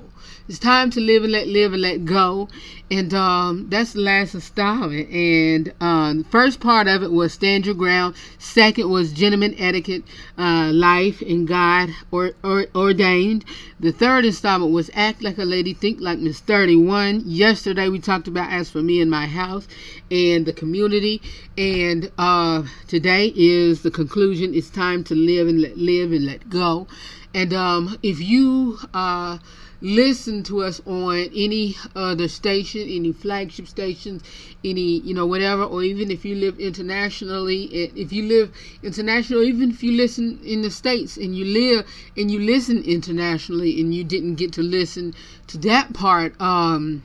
It's 0.48 0.60
time 0.60 0.90
to 0.90 1.00
live 1.00 1.24
and 1.24 1.32
let 1.32 1.48
live 1.48 1.72
and 1.72 1.82
let 1.82 2.04
go. 2.04 2.48
And 2.88 3.12
um, 3.14 3.66
that's 3.68 3.94
the 3.94 4.00
last 4.00 4.34
installment. 4.34 5.08
And 5.10 5.72
um, 5.80 6.18
the 6.18 6.28
first 6.28 6.60
part 6.60 6.86
of 6.86 7.02
it 7.02 7.10
was 7.10 7.32
Stand 7.32 7.66
Your 7.66 7.74
Ground. 7.74 8.14
Second 8.38 8.90
was 8.90 9.12
Gentleman 9.12 9.56
Etiquette, 9.58 10.04
uh, 10.38 10.70
Life 10.72 11.20
and 11.20 11.48
God 11.48 11.90
or, 12.12 12.32
or, 12.44 12.66
Ordained. 12.76 13.44
The 13.80 13.90
third 13.90 14.24
installment 14.24 14.72
was 14.72 14.90
Act 14.94 15.22
Like 15.22 15.38
a 15.38 15.44
Lady, 15.44 15.74
Think 15.74 16.00
Like 16.00 16.20
Miss 16.20 16.38
31. 16.38 17.22
Yesterday 17.26 17.88
we 17.88 17.98
talked 17.98 18.28
about 18.28 18.52
As 18.52 18.70
for 18.70 18.82
Me 18.82 19.00
and 19.00 19.10
My 19.10 19.26
House 19.26 19.66
and 20.12 20.46
the 20.46 20.52
community. 20.52 21.22
And 21.58 22.10
uh, 22.18 22.62
today 22.86 23.32
is 23.34 23.82
the 23.82 23.90
conclusion. 23.90 24.54
It's 24.54 24.70
time 24.70 25.02
to 25.04 25.14
live 25.16 25.48
and 25.48 25.60
let 25.60 25.76
live 25.76 26.12
and 26.12 26.24
let 26.24 26.48
go. 26.50 26.86
And 27.34 27.52
um, 27.52 27.98
if 28.02 28.20
you... 28.20 28.78
Uh, 28.92 29.38
listen 29.80 30.42
to 30.42 30.62
us 30.62 30.80
on 30.86 31.16
any 31.34 31.76
other 31.96 32.28
station, 32.28 32.82
any 32.82 33.12
flagship 33.12 33.66
stations, 33.66 34.22
any, 34.64 35.00
you 35.00 35.14
know, 35.14 35.26
whatever, 35.26 35.64
or 35.64 35.82
even 35.82 36.10
if 36.10 36.24
you 36.24 36.34
live 36.34 36.58
internationally, 36.60 37.64
if 37.64 38.12
you 38.12 38.24
live 38.24 38.54
internationally, 38.82 39.48
even 39.48 39.70
if 39.70 39.82
you 39.82 39.92
listen 39.92 40.38
in 40.44 40.62
the 40.62 40.70
States 40.70 41.16
and 41.16 41.36
you 41.36 41.44
live 41.44 41.86
and 42.16 42.30
you 42.30 42.40
listen 42.40 42.82
internationally 42.82 43.80
and 43.80 43.94
you 43.94 44.04
didn't 44.04 44.34
get 44.34 44.52
to 44.52 44.62
listen 44.62 45.14
to 45.46 45.58
that 45.58 45.92
part, 45.94 46.38
um, 46.40 47.02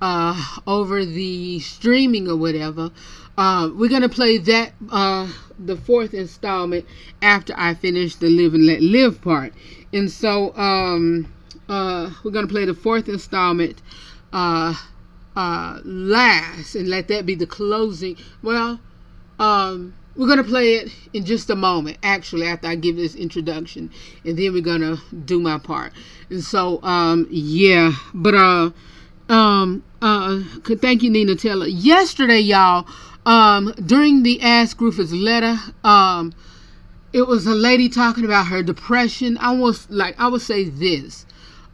uh, 0.00 0.56
over 0.66 1.04
the 1.04 1.58
streaming 1.60 2.28
or 2.28 2.36
whatever, 2.36 2.90
uh, 3.38 3.70
we're 3.74 3.88
gonna 3.88 4.10
play 4.10 4.36
that 4.36 4.72
uh, 4.90 5.26
the 5.58 5.76
fourth 5.76 6.12
installment 6.12 6.84
after 7.22 7.54
I 7.56 7.74
finish 7.74 8.16
the 8.16 8.28
live 8.28 8.52
and 8.52 8.66
let 8.66 8.82
live 8.82 9.22
part. 9.22 9.54
And 9.92 10.10
so 10.10 10.54
um, 10.56 11.32
uh, 11.68 12.10
we're 12.22 12.30
going 12.30 12.46
to 12.46 12.52
play 12.52 12.64
the 12.64 12.74
fourth 12.74 13.08
installment 13.08 13.80
uh, 14.32 14.74
uh, 15.36 15.80
last 15.84 16.74
and 16.74 16.88
let 16.88 17.08
that 17.08 17.26
be 17.26 17.34
the 17.34 17.46
closing. 17.46 18.16
Well, 18.42 18.80
um, 19.38 19.94
we're 20.16 20.26
going 20.26 20.38
to 20.38 20.44
play 20.44 20.74
it 20.74 20.92
in 21.12 21.24
just 21.24 21.48
a 21.48 21.56
moment, 21.56 21.98
actually, 22.02 22.46
after 22.46 22.66
I 22.66 22.74
give 22.74 22.96
this 22.96 23.14
introduction. 23.14 23.90
And 24.24 24.36
then 24.38 24.52
we're 24.52 24.62
going 24.62 24.80
to 24.80 24.98
do 25.24 25.40
my 25.40 25.58
part. 25.58 25.92
And 26.28 26.42
so, 26.42 26.82
um, 26.82 27.26
yeah. 27.30 27.92
But, 28.12 28.34
uh, 28.34 28.70
um, 29.28 29.84
uh, 30.02 30.42
thank 30.64 31.02
you, 31.02 31.10
Nina 31.10 31.36
Taylor. 31.36 31.66
Yesterday, 31.66 32.40
y'all, 32.40 32.86
um, 33.28 33.74
during 33.84 34.22
the 34.22 34.40
Ask 34.40 34.80
Rufus 34.80 35.12
letter, 35.12 35.58
um, 35.84 36.32
it 37.12 37.26
was 37.26 37.46
a 37.46 37.54
lady 37.54 37.90
talking 37.90 38.24
about 38.24 38.46
her 38.46 38.62
depression. 38.62 39.36
I 39.38 39.52
was 39.52 39.88
like, 39.90 40.18
I 40.18 40.28
would 40.28 40.40
say 40.40 40.64
this. 40.64 41.26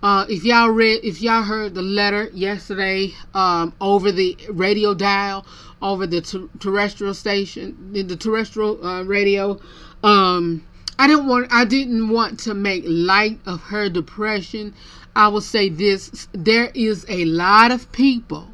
Uh, 0.02 0.26
if 0.28 0.44
y'all 0.44 0.70
read, 0.70 1.04
if 1.04 1.23
y'all 1.23 1.44
heard 1.44 1.75
the 1.75 1.80
letter 1.80 2.28
yesterday 2.34 3.12
um, 3.34 3.73
over 3.80 4.11
the 4.11 4.37
radio 4.50 4.94
dial, 4.94 5.46
over 5.80 6.08
the 6.08 6.20
ter- 6.20 6.49
terrestrial 6.58 7.14
station, 7.14 7.92
the 7.92 8.16
terrestrial 8.16 8.84
uh, 8.84 9.04
radio, 9.04 9.58
um, 10.02 10.66
I 10.99 11.06
didn't 11.06 11.28
want, 11.28 11.46
I 11.52 11.64
didn't 11.64 12.08
want 12.08 12.40
to 12.40 12.54
make 12.54 12.82
light 12.84 13.38
of 13.46 13.61
her 13.61 13.88
depression. 13.88 14.74
I 15.14 15.28
will 15.28 15.40
say 15.40 15.68
this: 15.68 16.26
there 16.33 16.72
is 16.74 17.07
a 17.09 17.24
lot 17.26 17.70
of 17.70 17.92
people, 17.92 18.53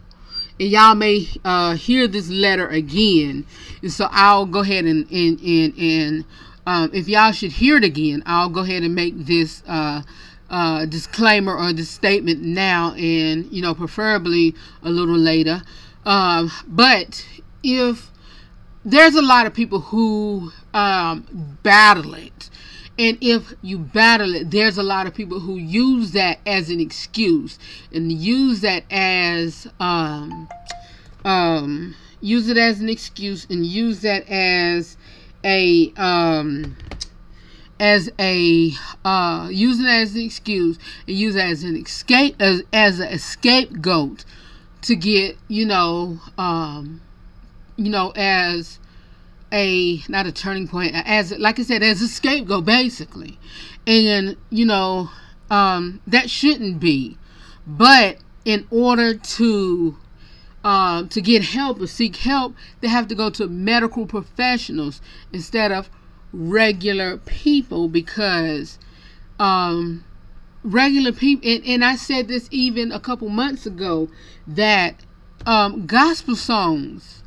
and 0.60 0.68
y'all 0.68 0.94
may 0.94 1.26
uh, 1.44 1.74
hear 1.74 2.06
this 2.06 2.28
letter 2.28 2.68
again, 2.68 3.44
and 3.82 3.90
so 3.90 4.06
I'll 4.10 4.46
go 4.46 4.60
ahead 4.60 4.84
and 4.84 5.10
and 5.10 5.40
and, 5.40 5.74
and 5.76 6.24
um, 6.66 6.90
if 6.92 7.08
y'all 7.08 7.32
should 7.32 7.52
hear 7.52 7.78
it 7.78 7.84
again, 7.84 8.22
I'll 8.26 8.48
go 8.48 8.60
ahead 8.60 8.84
and 8.84 8.94
make 8.94 9.26
this 9.26 9.62
uh, 9.66 10.02
uh, 10.50 10.84
disclaimer 10.84 11.56
or 11.56 11.72
this 11.72 11.90
statement 11.90 12.42
now 12.42 12.92
and, 12.94 13.50
you 13.50 13.62
know, 13.62 13.74
preferably 13.74 14.54
a 14.82 14.90
little 14.90 15.16
later. 15.16 15.62
Um, 16.04 16.50
but 16.66 17.26
if 17.62 18.10
there's 18.84 19.14
a 19.14 19.22
lot 19.22 19.46
of 19.46 19.54
people 19.54 19.80
who 19.80 20.52
um, 20.74 21.58
battle 21.62 22.14
it, 22.14 22.50
and 23.00 23.16
if 23.22 23.54
you 23.62 23.78
battle 23.78 24.34
it, 24.34 24.50
there's 24.50 24.76
a 24.76 24.82
lot 24.82 25.06
of 25.06 25.14
people 25.14 25.40
who 25.40 25.56
use 25.56 26.12
that 26.12 26.38
as 26.44 26.68
an 26.68 26.80
excuse 26.80 27.58
and 27.94 28.12
use 28.12 28.60
that 28.60 28.84
as 28.90 29.66
um, 29.80 30.46
um, 31.24 31.96
use 32.20 32.50
it 32.50 32.58
as 32.58 32.80
an 32.80 32.90
excuse 32.90 33.46
and 33.48 33.64
use 33.64 34.02
that 34.02 34.28
as 34.28 34.98
a 35.42 35.90
um, 35.96 36.76
as 37.80 38.10
a 38.18 38.72
uh, 39.02 39.48
use 39.50 39.80
it 39.80 39.88
as 39.88 40.14
an 40.14 40.20
excuse 40.20 40.78
and 41.08 41.16
use 41.16 41.36
it 41.36 41.42
as 41.42 41.62
an 41.62 41.76
escape 41.78 42.36
as, 42.38 42.62
as 42.70 43.00
a 43.00 43.18
scapegoat 43.18 44.26
to 44.82 44.94
get 44.94 45.38
you 45.48 45.64
know 45.64 46.18
um, 46.36 47.00
you 47.78 47.88
know 47.88 48.12
as 48.14 48.78
a 49.52 50.02
not 50.08 50.26
a 50.26 50.32
turning 50.32 50.68
point 50.68 50.94
as 50.94 51.32
like 51.38 51.58
I 51.58 51.62
said 51.62 51.82
as 51.82 52.02
a 52.02 52.08
scapegoat 52.08 52.64
basically. 52.64 53.38
And 53.86 54.36
you 54.50 54.66
know 54.66 55.10
um, 55.50 56.00
that 56.06 56.30
shouldn't 56.30 56.80
be. 56.80 57.16
But 57.66 58.18
in 58.44 58.66
order 58.70 59.14
to 59.14 59.96
uh, 60.62 61.04
to 61.04 61.20
get 61.20 61.42
help 61.42 61.80
or 61.80 61.86
seek 61.86 62.16
help 62.16 62.54
they 62.80 62.88
have 62.88 63.08
to 63.08 63.14
go 63.14 63.30
to 63.30 63.48
medical 63.48 64.06
professionals 64.06 65.00
instead 65.32 65.72
of 65.72 65.88
regular 66.32 67.16
people 67.16 67.88
because 67.88 68.78
um, 69.38 70.04
regular 70.62 71.12
people, 71.12 71.50
and, 71.50 71.64
and 71.64 71.84
I 71.84 71.96
said 71.96 72.28
this 72.28 72.48
even 72.50 72.92
a 72.92 73.00
couple 73.00 73.28
months 73.28 73.66
ago, 73.66 74.08
that 74.46 74.96
um, 75.46 75.86
gospel 75.86 76.36
songs, 76.36 77.19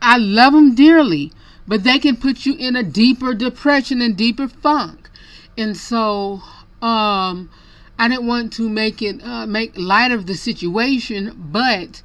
I 0.00 0.16
love 0.18 0.52
them 0.52 0.74
dearly, 0.74 1.32
but 1.66 1.84
they 1.84 1.98
can 1.98 2.16
put 2.16 2.46
you 2.46 2.54
in 2.56 2.76
a 2.76 2.82
deeper 2.82 3.34
depression 3.34 4.00
and 4.00 4.16
deeper 4.16 4.48
funk. 4.48 5.10
And 5.56 5.76
so, 5.76 6.42
um, 6.80 7.50
I 7.98 8.08
didn't 8.08 8.26
want 8.26 8.52
to 8.54 8.68
make 8.68 9.02
it 9.02 9.22
uh, 9.22 9.46
make 9.46 9.76
light 9.76 10.12
of 10.12 10.26
the 10.26 10.34
situation, 10.34 11.34
but 11.36 12.02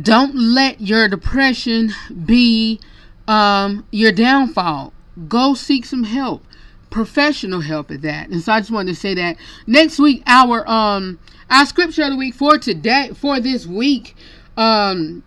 don't 0.00 0.34
let 0.34 0.80
your 0.80 1.08
depression 1.08 1.92
be 2.24 2.80
um, 3.28 3.86
your 3.90 4.12
downfall. 4.12 4.94
Go 5.28 5.52
seek 5.52 5.84
some 5.84 6.04
help, 6.04 6.42
professional 6.88 7.60
help 7.60 7.90
at 7.90 8.00
that. 8.00 8.30
And 8.30 8.40
so 8.40 8.52
I 8.52 8.60
just 8.60 8.70
wanted 8.70 8.94
to 8.94 9.00
say 9.00 9.14
that 9.14 9.36
next 9.66 9.98
week 9.98 10.22
our 10.26 10.68
um 10.68 11.18
our 11.50 11.66
scripture 11.66 12.04
of 12.04 12.12
the 12.12 12.16
week 12.16 12.34
for 12.34 12.56
today 12.56 13.10
for 13.14 13.40
this 13.40 13.66
week 13.66 14.16
um 14.56 15.22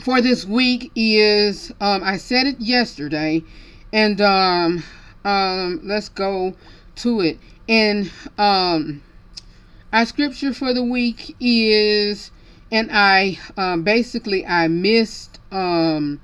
for 0.00 0.20
this 0.20 0.44
week 0.44 0.90
is 0.94 1.70
um 1.80 2.02
I 2.02 2.16
said 2.16 2.46
it 2.46 2.60
yesterday 2.60 3.42
and 3.92 4.20
um 4.20 4.82
um 5.24 5.80
let's 5.84 6.08
go 6.08 6.54
to 6.96 7.20
it 7.20 7.38
and 7.68 8.10
um 8.36 9.02
our 9.92 10.04
scripture 10.06 10.52
for 10.52 10.74
the 10.74 10.82
week 10.84 11.34
is 11.40 12.30
and 12.70 12.90
I 12.92 13.38
um 13.56 13.82
basically 13.82 14.46
I 14.46 14.68
missed 14.68 15.40
um 15.50 16.20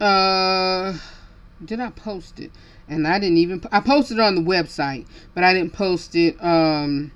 uh 0.00 0.96
did 1.64 1.80
I 1.80 1.90
post 1.90 2.38
it? 2.38 2.50
And 2.88 3.06
I 3.06 3.18
didn't 3.18 3.38
even 3.38 3.62
I 3.72 3.80
posted 3.80 4.18
it 4.18 4.20
on 4.20 4.34
the 4.34 4.40
website, 4.40 5.06
but 5.34 5.42
I 5.42 5.52
didn't 5.52 5.72
post 5.72 6.14
it 6.14 6.36
um 6.42 7.12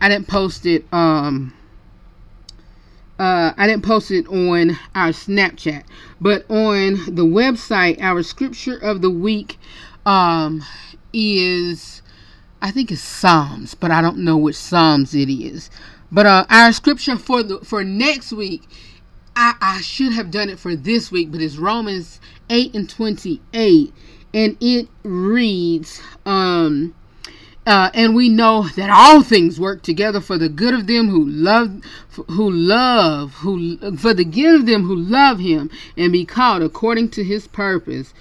I 0.00 0.08
didn't 0.08 0.28
post 0.28 0.66
it 0.66 0.86
um 0.92 1.52
uh, 3.18 3.52
I 3.56 3.66
didn't 3.66 3.84
post 3.84 4.10
it 4.10 4.26
on 4.28 4.78
our 4.94 5.10
Snapchat, 5.10 5.84
but 6.20 6.48
on 6.50 7.14
the 7.14 7.24
website, 7.24 8.00
our 8.00 8.22
scripture 8.22 8.76
of 8.76 9.02
the 9.02 9.10
week 9.10 9.58
um, 10.04 10.64
is, 11.12 12.02
I 12.60 12.70
think 12.70 12.90
it's 12.90 13.00
Psalms, 13.00 13.74
but 13.74 13.90
I 13.90 14.02
don't 14.02 14.18
know 14.18 14.36
which 14.36 14.56
Psalms 14.56 15.14
it 15.14 15.30
is. 15.30 15.70
But 16.10 16.26
uh, 16.26 16.46
our 16.50 16.72
scripture 16.72 17.16
for 17.16 17.42
the 17.42 17.58
for 17.60 17.84
next 17.84 18.32
week, 18.32 18.62
I, 19.36 19.54
I 19.60 19.80
should 19.80 20.12
have 20.12 20.30
done 20.30 20.48
it 20.48 20.58
for 20.58 20.76
this 20.76 21.10
week, 21.10 21.32
but 21.32 21.40
it's 21.40 21.56
Romans 21.56 22.20
eight 22.50 22.74
and 22.74 22.88
twenty 22.88 23.40
eight, 23.52 23.92
and 24.32 24.56
it 24.60 24.88
reads, 25.02 26.00
um, 26.26 26.94
uh, 27.66 27.90
and 27.94 28.14
we 28.14 28.28
know 28.28 28.68
that 28.76 28.90
all 28.90 29.22
things 29.22 29.58
work 29.58 29.82
together 29.82 30.20
for 30.20 30.36
the 30.36 30.48
good 30.48 30.74
of 30.74 30.86
them 30.86 31.08
who 31.08 31.26
love, 31.26 31.82
who 32.28 32.50
love, 32.50 33.34
who 33.34 33.96
for 33.96 34.12
the 34.12 34.24
good 34.24 34.60
of 34.60 34.66
them 34.66 34.84
who 34.84 34.94
love 34.94 35.38
Him 35.38 35.70
and 35.96 36.12
be 36.12 36.24
called 36.24 36.62
according 36.62 37.10
to 37.10 37.24
His 37.24 37.46
purpose. 37.46 38.12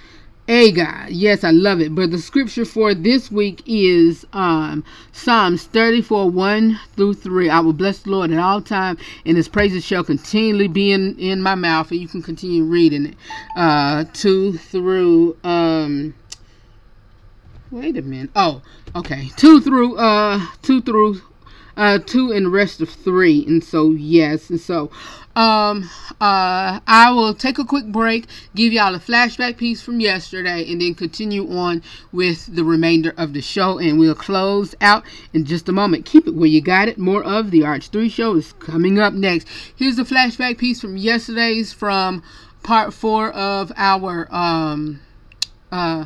A 0.50 0.74
God, 0.74 1.10
yes, 1.10 1.46
I 1.46 1.52
love 1.52 1.80
it. 1.80 1.96
But 1.96 2.12
the 2.12 2.18
scripture 2.18 2.66
for 2.66 2.94
this 2.94 3.32
week 3.32 3.64
is 3.66 4.26
um, 4.34 4.84
Psalms 5.14 5.64
34 5.64 6.30
1 6.30 6.80
through 6.98 7.14
3. 7.14 7.50
I 7.50 7.62
will 7.62 7.72
bless 7.72 8.00
the 8.00 8.12
Lord 8.12 8.30
at 8.32 8.40
all 8.40 8.62
time, 8.62 8.98
and 9.26 9.38
his 9.38 9.48
praises 9.48 9.86
shall 9.86 10.04
continually 10.04 10.68
be 10.68 10.92
in, 10.92 11.18
in 11.18 11.42
my 11.42 11.56
mouth. 11.56 11.92
And 11.92 12.02
you 12.02 12.10
can 12.10 12.22
continue 12.22 12.66
reading 12.66 13.06
it. 13.06 13.16
Uh, 13.56 14.04
2 14.14 14.58
through. 14.58 15.38
Um, 15.46 16.14
wait 17.74 17.98
a 17.98 18.02
minute. 18.02 18.30
Oh, 18.36 18.62
okay. 18.96 19.30
2 19.38 19.62
through. 19.62 19.98
Uh, 19.98 20.46
2 20.62 20.82
through. 20.82 21.22
Uh, 21.76 21.98
2 21.98 22.32
and 22.32 22.46
the 22.46 22.50
rest 22.50 22.82
of 22.82 22.90
3. 22.90 23.46
And 23.48 23.64
so, 23.64 23.92
yes. 23.92 24.52
And 24.52 24.60
so, 24.60 24.92
um, 25.36 25.90
uh, 26.22 26.80
I 26.86 27.12
will 27.12 27.34
take 27.34 27.58
a 27.58 27.66
quick 27.66 27.88
break, 27.88 28.28
give 28.54 28.72
y'all 28.72 28.94
a 28.94 29.00
flashback 29.00 29.58
piece 29.58 29.82
from 29.82 30.00
yesterday, 30.00 30.72
and 30.72 30.80
then 30.80 30.94
continue 30.94 31.52
on 31.52 31.82
with 32.12 32.46
the 32.56 32.64
remainder 32.64 33.16
of 33.18 33.34
the 33.34 33.42
show. 33.42 33.80
And 33.80 33.98
we'll 33.98 34.14
close 34.14 34.76
out 34.80 35.04
in 35.34 35.46
just 35.46 35.68
a 35.68 35.72
moment. 35.72 36.06
Keep 36.06 36.28
it 36.28 36.36
where 36.36 36.48
you 36.48 36.62
got 36.62 36.88
it. 36.88 37.00
More 37.00 37.24
of 37.24 37.50
the 37.50 37.62
RH3 37.62 38.12
show 38.12 38.36
is 38.36 38.54
coming 38.54 39.00
up 39.00 39.14
next. 39.16 39.48
Here's 39.76 39.98
a 39.98 40.04
flashback 40.04 40.60
piece 40.60 40.80
from 40.80 40.96
yesterday's 40.96 41.74
from 41.74 42.22
part 42.62 42.94
four 42.94 43.32
of 43.32 43.72
our, 43.76 44.28
um, 44.34 45.02
uh, 45.72 46.06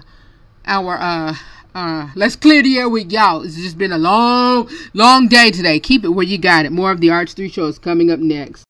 our, 0.66 0.98
uh, 0.98 1.36
uh, 1.78 2.10
let's 2.16 2.36
clear 2.36 2.64
the 2.64 2.80
air 2.80 2.90
week, 2.90 3.12
y'all. 3.12 3.44
It's 3.44 3.56
just 3.56 3.78
been 3.78 3.92
a 3.92 4.00
long, 4.00 4.68
long 4.96 5.28
day 5.28 5.52
today. 5.52 5.80
Keep 5.80 6.06
it 6.06 6.10
where 6.10 6.26
you 6.26 6.40
got 6.40 6.66
it. 6.66 6.72
More 6.72 6.92
of 6.92 7.02
the 7.02 7.10
RH3 7.10 7.54
shows 7.54 7.78
coming 7.78 8.10
up 8.10 8.20
next. 8.20 8.66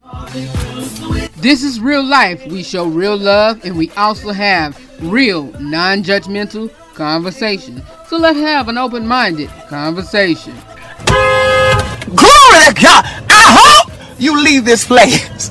This 1.38 1.64
is 1.64 1.80
real 1.80 2.04
life. 2.04 2.46
We 2.48 2.64
show 2.64 2.86
real 2.86 3.16
love 3.16 3.64
and 3.64 3.78
we 3.78 3.92
also 3.92 4.34
have 4.34 4.78
real, 5.02 5.46
non 5.62 6.04
judgmental 6.04 6.70
conversation. 6.96 7.82
So 8.08 8.18
let's 8.18 8.40
have 8.40 8.68
an 8.68 8.78
open 8.78 9.08
minded 9.08 9.50
conversation. 9.70 10.54
Glory 11.06 12.60
to 12.66 12.74
God. 12.76 13.06
I 13.30 13.86
hope 13.88 14.20
you 14.20 14.38
leave 14.44 14.66
this 14.66 14.86
place. 14.86 15.50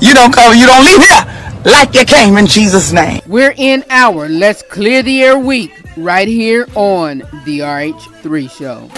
You 0.00 0.14
don't 0.14 0.32
come, 0.32 0.56
you 0.56 0.66
don't 0.66 0.84
leave 0.84 0.98
here 0.98 1.37
like 1.64 1.94
you 1.94 2.04
came 2.04 2.36
in 2.36 2.46
Jesus' 2.46 2.92
name. 2.92 3.20
We're 3.26 3.54
in 3.56 3.84
our 3.90 4.28
Let's 4.28 4.62
Clear 4.62 5.02
the 5.02 5.22
Air 5.22 5.38
week 5.38 5.72
right 5.96 6.28
here 6.28 6.66
on 6.74 7.18
the 7.44 7.60
RH3 7.60 8.50
Show. 8.50 8.88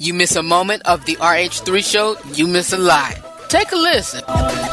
You 0.00 0.14
miss 0.14 0.36
a 0.36 0.42
moment 0.42 0.82
of 0.86 1.04
the 1.06 1.16
RH3 1.16 1.84
Show, 1.84 2.16
you 2.34 2.46
miss 2.46 2.72
a 2.72 2.78
lot. 2.78 3.18
Take 3.48 3.72
a 3.72 3.76
listen. 3.76 4.67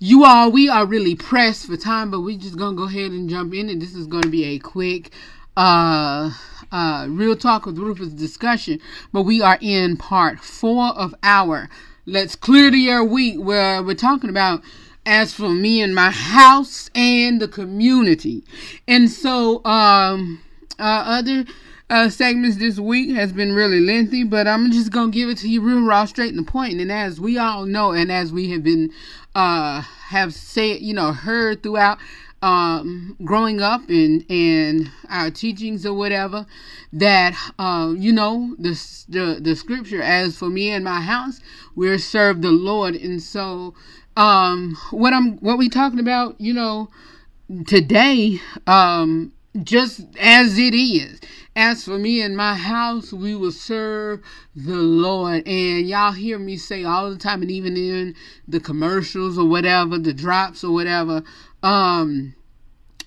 You 0.00 0.24
all, 0.24 0.52
we 0.52 0.68
are 0.68 0.86
really 0.86 1.16
pressed 1.16 1.66
for 1.66 1.76
time, 1.76 2.12
but 2.12 2.20
we're 2.20 2.38
just 2.38 2.56
gonna 2.56 2.76
go 2.76 2.84
ahead 2.84 3.10
and 3.10 3.28
jump 3.28 3.52
in, 3.52 3.68
and 3.68 3.82
this 3.82 3.96
is 3.96 4.06
gonna 4.06 4.28
be 4.28 4.44
a 4.44 4.58
quick 4.60 5.10
uh 5.56 6.30
uh, 6.70 7.06
Real 7.08 7.34
Talk 7.34 7.66
with 7.66 7.78
Rufus 7.78 8.10
discussion, 8.10 8.78
but 9.12 9.22
we 9.22 9.42
are 9.42 9.58
in 9.60 9.96
part 9.96 10.38
four 10.38 10.88
of 10.90 11.16
our 11.24 11.68
Let's 12.06 12.36
Clear 12.36 12.70
the 12.70 12.88
Air 12.88 13.02
week 13.02 13.40
where 13.40 13.82
we're 13.82 13.94
talking 13.94 14.30
about 14.30 14.62
as 15.04 15.32
for 15.32 15.48
me 15.48 15.82
and 15.82 15.96
my 15.96 16.10
house 16.10 16.90
and 16.94 17.40
the 17.40 17.48
community. 17.48 18.44
And 18.86 19.10
so, 19.10 19.64
um, 19.64 20.40
uh, 20.78 21.02
other 21.06 21.44
uh, 21.90 22.10
segments 22.10 22.58
this 22.58 22.78
week 22.78 23.16
has 23.16 23.32
been 23.32 23.54
really 23.54 23.80
lengthy, 23.80 24.22
but 24.22 24.46
I'm 24.46 24.70
just 24.70 24.92
gonna 24.92 25.10
give 25.10 25.30
it 25.30 25.38
to 25.38 25.48
you 25.48 25.62
real 25.62 25.80
raw, 25.80 26.04
straight 26.04 26.34
and 26.34 26.46
the 26.46 26.50
point. 26.50 26.80
And 26.80 26.92
as 26.92 27.18
we 27.18 27.38
all 27.38 27.64
know, 27.64 27.92
and 27.92 28.12
as 28.12 28.30
we 28.30 28.50
have 28.50 28.62
been, 28.62 28.92
uh, 29.34 29.82
have 30.08 30.34
said, 30.34 30.80
you 30.80 30.94
know, 30.94 31.12
heard 31.12 31.62
throughout 31.62 31.98
um, 32.42 33.16
growing 33.24 33.60
up 33.60 33.88
and 33.88 34.24
and 34.30 34.90
our 35.08 35.30
teachings 35.30 35.84
or 35.84 35.94
whatever 35.94 36.46
that 36.92 37.34
uh, 37.58 37.92
you 37.96 38.12
know 38.12 38.54
the, 38.58 38.70
the 39.08 39.40
the 39.40 39.56
scripture 39.56 40.00
as 40.02 40.38
for 40.38 40.48
me 40.48 40.70
and 40.70 40.84
my 40.84 41.00
house 41.00 41.40
we're 41.74 41.98
serve 41.98 42.42
the 42.42 42.50
Lord. 42.50 42.94
And 42.94 43.20
so 43.22 43.74
um, 44.16 44.76
what 44.90 45.12
I'm 45.12 45.38
what 45.38 45.58
we 45.58 45.68
talking 45.68 46.00
about 46.00 46.40
you 46.40 46.54
know 46.54 46.90
today 47.66 48.40
um, 48.66 49.32
just 49.64 50.00
as 50.18 50.58
it 50.58 50.74
is 50.74 51.20
as 51.58 51.82
for 51.82 51.98
me 51.98 52.22
and 52.22 52.36
my 52.36 52.54
house, 52.54 53.12
we 53.12 53.34
will 53.34 53.50
serve 53.50 54.22
the 54.54 54.76
Lord. 54.76 55.42
And 55.48 55.88
y'all 55.88 56.12
hear 56.12 56.38
me 56.38 56.56
say 56.56 56.84
all 56.84 57.10
the 57.10 57.18
time, 57.18 57.42
and 57.42 57.50
even 57.50 57.76
in 57.76 58.14
the 58.46 58.60
commercials 58.60 59.36
or 59.36 59.44
whatever, 59.44 59.98
the 59.98 60.14
drops 60.14 60.62
or 60.62 60.72
whatever, 60.72 61.24
um, 61.64 62.36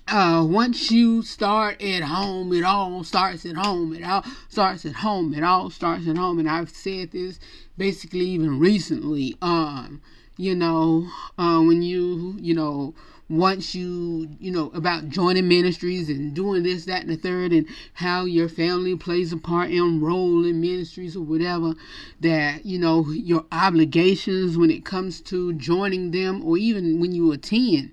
uh, 0.06 0.44
once 0.46 0.90
you 0.90 1.22
start 1.22 1.80
at 1.80 2.02
home, 2.02 2.52
it 2.52 2.62
all 2.62 3.02
starts 3.04 3.46
at 3.46 3.56
home. 3.56 3.94
It 3.94 4.04
all 4.04 4.22
starts 4.50 4.84
at 4.84 4.96
home. 4.96 5.32
It 5.32 5.42
all 5.42 5.70
starts 5.70 6.06
at 6.06 6.18
home. 6.18 6.38
And 6.38 6.50
I've 6.50 6.68
said 6.68 7.12
this 7.12 7.40
basically 7.78 8.26
even 8.26 8.58
recently. 8.58 9.34
Um, 9.40 10.02
you 10.36 10.54
know, 10.54 11.08
uh, 11.38 11.60
when 11.60 11.80
you, 11.80 12.36
you 12.38 12.52
know, 12.52 12.94
once 13.28 13.74
you, 13.74 14.28
you 14.40 14.50
know, 14.50 14.70
about 14.74 15.08
joining 15.08 15.48
ministries 15.48 16.08
and 16.08 16.34
doing 16.34 16.62
this, 16.62 16.84
that, 16.84 17.02
and 17.02 17.10
the 17.10 17.16
third, 17.16 17.52
and 17.52 17.66
how 17.94 18.24
your 18.24 18.48
family 18.48 18.96
plays 18.96 19.32
a 19.32 19.36
part 19.36 19.70
and 19.70 20.02
role 20.02 20.44
in 20.44 20.60
ministries 20.60 21.16
or 21.16 21.22
whatever, 21.22 21.74
that, 22.20 22.66
you 22.66 22.78
know, 22.78 23.08
your 23.10 23.44
obligations 23.52 24.58
when 24.58 24.70
it 24.70 24.84
comes 24.84 25.20
to 25.20 25.52
joining 25.54 26.10
them 26.10 26.44
or 26.44 26.58
even 26.58 27.00
when 27.00 27.12
you 27.12 27.32
attend, 27.32 27.90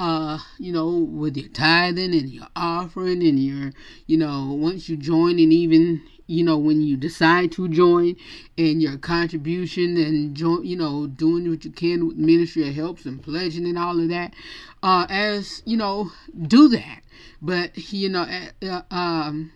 uh, 0.00 0.38
you 0.58 0.72
know, 0.72 0.88
with 0.88 1.36
your 1.36 1.50
tithing 1.50 2.14
and 2.14 2.30
your 2.30 2.46
offering 2.56 3.22
and 3.22 3.38
your, 3.38 3.70
you 4.06 4.16
know, 4.16 4.50
once 4.58 4.88
you 4.88 4.96
join 4.96 5.38
and 5.38 5.52
even, 5.52 6.02
you 6.26 6.42
know, 6.42 6.56
when 6.56 6.80
you 6.80 6.96
decide 6.96 7.52
to 7.52 7.68
join 7.68 8.16
and 8.56 8.80
your 8.80 8.96
contribution 8.96 9.98
and 9.98 10.34
join, 10.34 10.64
you 10.64 10.74
know, 10.74 11.06
doing 11.06 11.50
what 11.50 11.66
you 11.66 11.70
can 11.70 12.08
with 12.08 12.16
ministry 12.16 12.66
of 12.66 12.74
helps 12.74 13.04
and 13.04 13.22
pledging 13.22 13.66
and 13.66 13.76
all 13.76 14.00
of 14.00 14.08
that, 14.08 14.32
uh, 14.82 15.04
as, 15.10 15.62
you 15.66 15.76
know, 15.76 16.10
do 16.46 16.66
that. 16.68 17.02
But, 17.42 17.76
you 17.92 18.08
know, 18.08 18.26
uh, 18.62 18.80
um, 18.90 19.52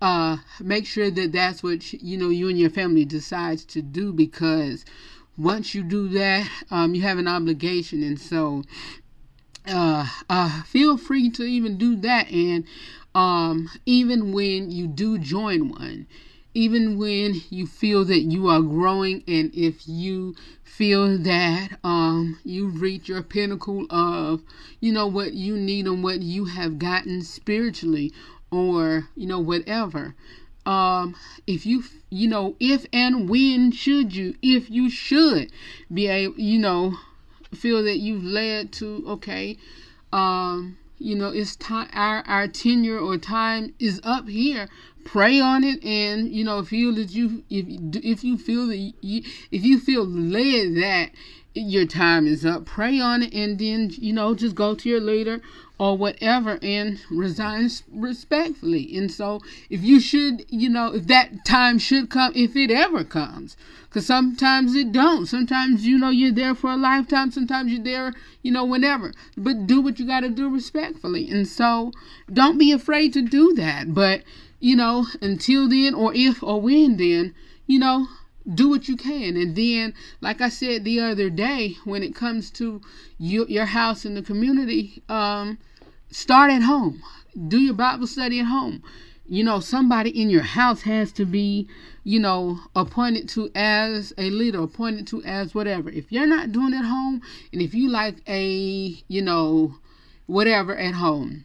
uh, 0.00 0.38
make 0.62 0.86
sure 0.86 1.10
that 1.10 1.32
that's 1.32 1.62
what, 1.62 1.92
you 1.92 2.16
know, 2.16 2.30
you 2.30 2.48
and 2.48 2.58
your 2.58 2.70
family 2.70 3.04
decides 3.04 3.66
to 3.66 3.82
do 3.82 4.14
because 4.14 4.86
once 5.36 5.74
you 5.74 5.82
do 5.82 6.08
that, 6.08 6.48
um, 6.70 6.94
you 6.94 7.02
have 7.02 7.18
an 7.18 7.28
obligation. 7.28 8.02
And 8.02 8.18
so, 8.18 8.62
uh, 9.66 10.06
uh, 10.28 10.62
feel 10.62 10.96
free 10.96 11.30
to 11.30 11.42
even 11.42 11.76
do 11.76 11.96
that. 11.96 12.30
And 12.30 12.64
um, 13.14 13.70
even 13.86 14.32
when 14.32 14.70
you 14.70 14.86
do 14.86 15.18
join 15.18 15.68
one, 15.68 16.06
even 16.54 16.98
when 16.98 17.40
you 17.50 17.66
feel 17.66 18.04
that 18.04 18.20
you 18.20 18.48
are 18.48 18.60
growing, 18.60 19.22
and 19.28 19.54
if 19.54 19.86
you 19.86 20.34
feel 20.64 21.16
that 21.18 21.78
um, 21.84 22.38
you've 22.44 22.80
reached 22.80 23.08
your 23.08 23.22
pinnacle 23.22 23.86
of, 23.90 24.42
you 24.80 24.92
know, 24.92 25.06
what 25.06 25.34
you 25.34 25.56
need 25.56 25.86
and 25.86 26.02
what 26.02 26.22
you 26.22 26.46
have 26.46 26.78
gotten 26.78 27.22
spiritually, 27.22 28.12
or 28.50 29.08
you 29.14 29.26
know, 29.26 29.38
whatever. 29.38 30.14
Um, 30.66 31.16
if 31.46 31.64
you, 31.64 31.84
you 32.10 32.28
know, 32.28 32.56
if 32.60 32.84
and 32.92 33.28
when 33.28 33.72
should 33.72 34.14
you, 34.14 34.34
if 34.42 34.70
you 34.70 34.90
should 34.90 35.52
be 35.92 36.06
able, 36.08 36.38
you 36.38 36.58
know, 36.58 36.96
feel 37.54 37.82
that 37.82 37.98
you've 37.98 38.24
led 38.24 38.72
to 38.72 39.04
okay 39.06 39.56
um 40.12 40.76
you 41.00 41.16
know 41.16 41.30
it's 41.30 41.56
time 41.56 41.88
our 41.92 42.22
our 42.26 42.46
tenure 42.46 42.98
or 42.98 43.16
time 43.16 43.74
is 43.78 44.00
up 44.04 44.28
here. 44.28 44.68
Pray 45.02 45.40
on 45.40 45.64
it 45.64 45.82
and 45.82 46.28
you 46.30 46.44
know 46.44 46.62
feel 46.62 46.94
that 46.94 47.10
you 47.10 47.42
if 47.48 47.66
if 48.04 48.22
you 48.22 48.36
feel 48.36 48.66
that 48.66 48.76
you 48.76 49.22
if 49.50 49.64
you 49.64 49.80
feel 49.80 50.04
led 50.04 50.76
that 50.76 51.10
your 51.54 51.86
time 51.86 52.26
is 52.26 52.44
up 52.44 52.64
pray 52.64 53.00
on 53.00 53.22
it 53.22 53.32
and 53.32 53.58
then 53.58 53.90
you 53.92 54.12
know 54.12 54.34
just 54.34 54.54
go 54.54 54.74
to 54.74 54.88
your 54.88 55.00
leader 55.00 55.40
or 55.80 55.96
whatever 55.96 56.58
and 56.60 57.00
resign 57.10 57.70
respectfully. 57.90 58.94
And 58.98 59.10
so 59.10 59.40
if 59.70 59.82
you 59.82 59.98
should 59.98 60.44
you 60.50 60.68
know 60.68 60.94
if 60.94 61.06
that 61.06 61.46
time 61.46 61.78
should 61.78 62.10
come 62.10 62.32
if 62.36 62.54
it 62.54 62.70
ever 62.70 63.02
comes 63.02 63.56
because 63.88 64.04
sometimes 64.04 64.74
it 64.74 64.92
don't. 64.92 65.24
Sometimes 65.24 65.86
you 65.86 65.96
know 65.96 66.10
you're 66.10 66.32
there 66.32 66.54
for 66.54 66.70
a 66.70 66.76
lifetime. 66.76 67.30
Sometimes 67.30 67.72
you're 67.72 67.82
there 67.82 68.12
you 68.42 68.52
know 68.52 68.62
whenever. 68.62 69.14
But 69.38 69.66
do 69.66 69.80
what 69.80 69.98
you 69.98 70.06
got 70.06 70.20
to 70.20 70.28
do 70.28 70.50
respectfully. 70.50 71.30
And 71.30 71.48
so 71.48 71.92
don't 72.30 72.58
be 72.58 72.72
afraid 72.72 73.14
to 73.14 73.22
do 73.22 73.54
that. 73.54 73.94
But 73.94 74.22
you 74.60 74.76
know 74.76 75.06
until 75.22 75.66
then 75.66 75.94
or 75.94 76.12
if 76.14 76.42
or 76.42 76.60
when 76.60 76.98
then 76.98 77.34
you 77.66 77.78
know 77.78 78.06
do 78.46 78.68
what 78.68 78.86
you 78.86 78.98
can. 78.98 79.34
And 79.38 79.56
then 79.56 79.94
like 80.20 80.42
i 80.42 80.50
said 80.50 80.84
the 80.84 81.00
other 81.00 81.30
day 81.30 81.78
when 81.84 82.02
it 82.02 82.14
comes 82.14 82.50
to 82.50 82.82
you, 83.16 83.46
your 83.48 83.64
house 83.64 84.04
and 84.04 84.14
the 84.14 84.22
community 84.22 85.02
um 85.08 85.56
start 86.10 86.50
at 86.50 86.62
home. 86.62 87.02
Do 87.48 87.58
your 87.58 87.74
bible 87.74 88.06
study 88.06 88.40
at 88.40 88.46
home. 88.46 88.82
You 89.26 89.44
know 89.44 89.60
somebody 89.60 90.10
in 90.10 90.28
your 90.28 90.42
house 90.42 90.82
has 90.82 91.12
to 91.12 91.24
be 91.24 91.68
you 92.02 92.18
know 92.18 92.58
appointed 92.74 93.28
to 93.30 93.50
as 93.54 94.12
a 94.18 94.30
leader 94.30 94.62
appointed 94.62 95.06
to 95.08 95.22
as 95.22 95.54
whatever. 95.54 95.88
If 95.88 96.10
you're 96.10 96.26
not 96.26 96.50
doing 96.50 96.74
it 96.74 96.78
at 96.78 96.84
home 96.84 97.22
and 97.52 97.62
if 97.62 97.72
you 97.74 97.88
like 97.88 98.16
a 98.28 98.96
you 99.06 99.22
know 99.22 99.76
whatever 100.26 100.76
at 100.76 100.94
home 100.94 101.44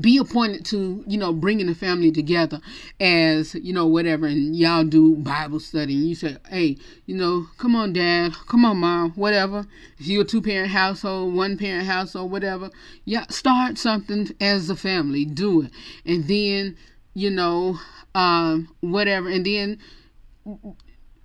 be 0.00 0.18
appointed 0.18 0.64
to 0.66 1.04
you 1.06 1.18
know 1.18 1.32
bringing 1.32 1.66
the 1.66 1.74
family 1.74 2.10
together 2.10 2.60
as 3.00 3.54
you 3.54 3.72
know 3.72 3.86
whatever 3.86 4.26
and 4.26 4.56
y'all 4.56 4.84
do 4.84 5.16
bible 5.16 5.60
study. 5.60 5.94
And 5.94 6.08
you 6.08 6.14
say 6.14 6.36
hey 6.48 6.76
you 7.06 7.16
know 7.16 7.46
come 7.58 7.74
on 7.76 7.92
dad. 7.92 8.34
Come 8.48 8.64
on 8.64 8.78
mom. 8.78 9.12
Whatever. 9.12 9.66
If 9.98 10.06
you're 10.06 10.22
a 10.22 10.26
two-parent 10.26 10.70
household 10.70 11.34
one 11.34 11.56
parent 11.56 11.86
household 11.86 12.30
whatever 12.30 12.70
yeah 13.04 13.26
start 13.28 13.78
something 13.78 14.30
as 14.40 14.70
a 14.70 14.76
family. 14.76 15.24
Do 15.24 15.62
it. 15.62 15.70
And 16.04 16.26
then 16.28 16.76
you 17.14 17.30
know 17.30 17.78
um 18.14 18.68
whatever. 18.80 19.28
And 19.28 19.44
then 19.44 19.78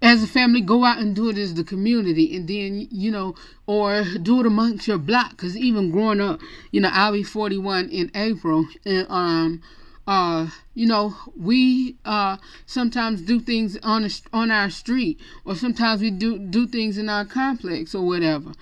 as 0.01 0.23
a 0.23 0.27
family 0.27 0.61
go 0.61 0.85
out 0.85 0.99
and 0.99 1.15
do 1.15 1.29
it 1.29 1.37
as 1.37 1.53
the 1.55 1.63
community 1.63 2.35
and 2.35 2.47
then 2.47 2.87
you 2.89 3.11
know 3.11 3.35
or 3.67 4.03
do 4.21 4.39
it 4.39 4.45
amongst 4.45 4.87
your 4.87 4.97
block 4.97 5.31
because 5.31 5.57
even 5.57 5.91
growing 5.91 6.21
up 6.21 6.39
you 6.71 6.79
know 6.79 6.89
i'll 6.93 7.11
be 7.11 7.23
41 7.23 7.89
in 7.89 8.09
april 8.15 8.65
and 8.85 9.05
um 9.09 9.61
uh 10.09 10.47
you 10.73 10.87
know 10.87 11.15
we 11.37 11.95
uh 12.03 12.35
sometimes 12.65 13.21
do 13.21 13.39
things 13.39 13.77
on 13.83 14.03
a, 14.03 14.09
on 14.33 14.49
our 14.49 14.69
street 14.71 15.19
or 15.45 15.55
sometimes 15.55 16.01
we 16.01 16.09
do 16.09 16.39
do 16.39 16.65
things 16.65 16.97
in 16.97 17.07
our 17.07 17.23
complex 17.23 17.93
or 17.93 18.05
whatever. 18.05 18.53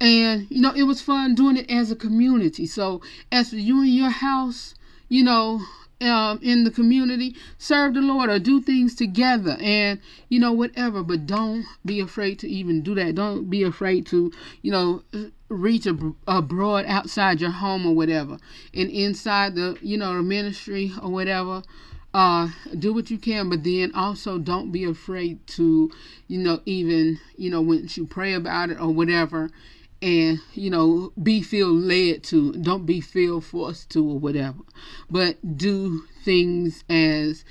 And 0.00 0.46
you 0.50 0.62
know 0.62 0.72
it 0.74 0.84
was 0.84 1.02
fun 1.02 1.34
doing 1.34 1.58
it 1.58 1.70
as 1.70 1.90
a 1.90 1.96
community. 1.96 2.66
So 2.66 3.02
as 3.30 3.50
for 3.50 3.56
you 3.56 3.82
and 3.82 3.94
your 3.94 4.10
house 4.10 4.74
you 5.10 5.22
know 5.22 5.60
um, 6.00 6.38
in 6.42 6.64
the 6.64 6.70
community, 6.70 7.34
serve 7.58 7.94
the 7.94 8.00
Lord 8.00 8.28
or 8.28 8.38
do 8.38 8.60
things 8.60 8.94
together 8.94 9.56
and, 9.60 10.00
you 10.28 10.38
know, 10.38 10.52
whatever. 10.52 11.02
But 11.02 11.26
don't 11.26 11.64
be 11.84 12.00
afraid 12.00 12.38
to 12.40 12.48
even 12.48 12.82
do 12.82 12.94
that. 12.94 13.14
Don't 13.14 13.48
be 13.48 13.62
afraid 13.62 14.06
to, 14.06 14.30
you 14.62 14.72
know, 14.72 15.02
reach 15.48 15.86
ab- 15.86 16.16
abroad 16.26 16.84
outside 16.86 17.40
your 17.40 17.50
home 17.50 17.86
or 17.86 17.94
whatever. 17.94 18.38
And 18.74 18.90
inside 18.90 19.54
the, 19.54 19.78
you 19.80 19.96
know, 19.96 20.14
the 20.16 20.22
ministry 20.22 20.92
or 21.02 21.10
whatever. 21.10 21.62
Uh, 22.14 22.48
do 22.78 22.94
what 22.94 23.10
you 23.10 23.18
can, 23.18 23.50
but 23.50 23.62
then 23.62 23.92
also 23.94 24.38
don't 24.38 24.72
be 24.72 24.84
afraid 24.84 25.46
to, 25.46 25.90
you 26.28 26.38
know, 26.38 26.60
even, 26.64 27.20
you 27.36 27.50
know, 27.50 27.60
once 27.60 27.98
you 27.98 28.06
pray 28.06 28.32
about 28.32 28.70
it 28.70 28.80
or 28.80 28.88
whatever, 28.88 29.50
and 30.02 30.40
you 30.54 30.70
know 30.70 31.12
be 31.22 31.42
feel 31.42 31.72
led 31.72 32.22
to 32.22 32.52
don't 32.52 32.86
be 32.86 33.00
feel 33.00 33.40
forced 33.40 33.90
to 33.90 34.04
or 34.04 34.18
whatever. 34.18 34.58
But 35.10 35.56
do 35.56 36.02
things 36.24 36.84
as 36.88 37.44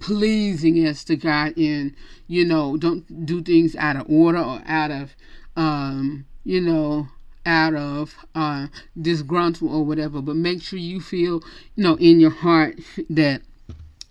pleasing 0.00 0.84
as 0.86 1.04
to 1.04 1.16
god 1.16 1.56
and 1.58 1.94
you 2.26 2.44
know 2.44 2.76
don't 2.76 3.26
do 3.26 3.42
things 3.42 3.76
out 3.76 3.96
of 3.96 4.08
order 4.08 4.38
or 4.38 4.62
out 4.64 4.90
of 4.90 5.14
um 5.56 6.24
you 6.44 6.60
know 6.60 7.08
out 7.44 7.74
of 7.74 8.14
uh 8.34 8.66
disgruntled 9.00 9.70
or 9.72 9.84
whatever. 9.84 10.22
But 10.22 10.36
make 10.36 10.62
sure 10.62 10.78
you 10.78 11.00
feel 11.00 11.42
you 11.74 11.84
know 11.84 11.96
in 11.96 12.20
your 12.20 12.30
heart 12.30 12.78
that 13.10 13.42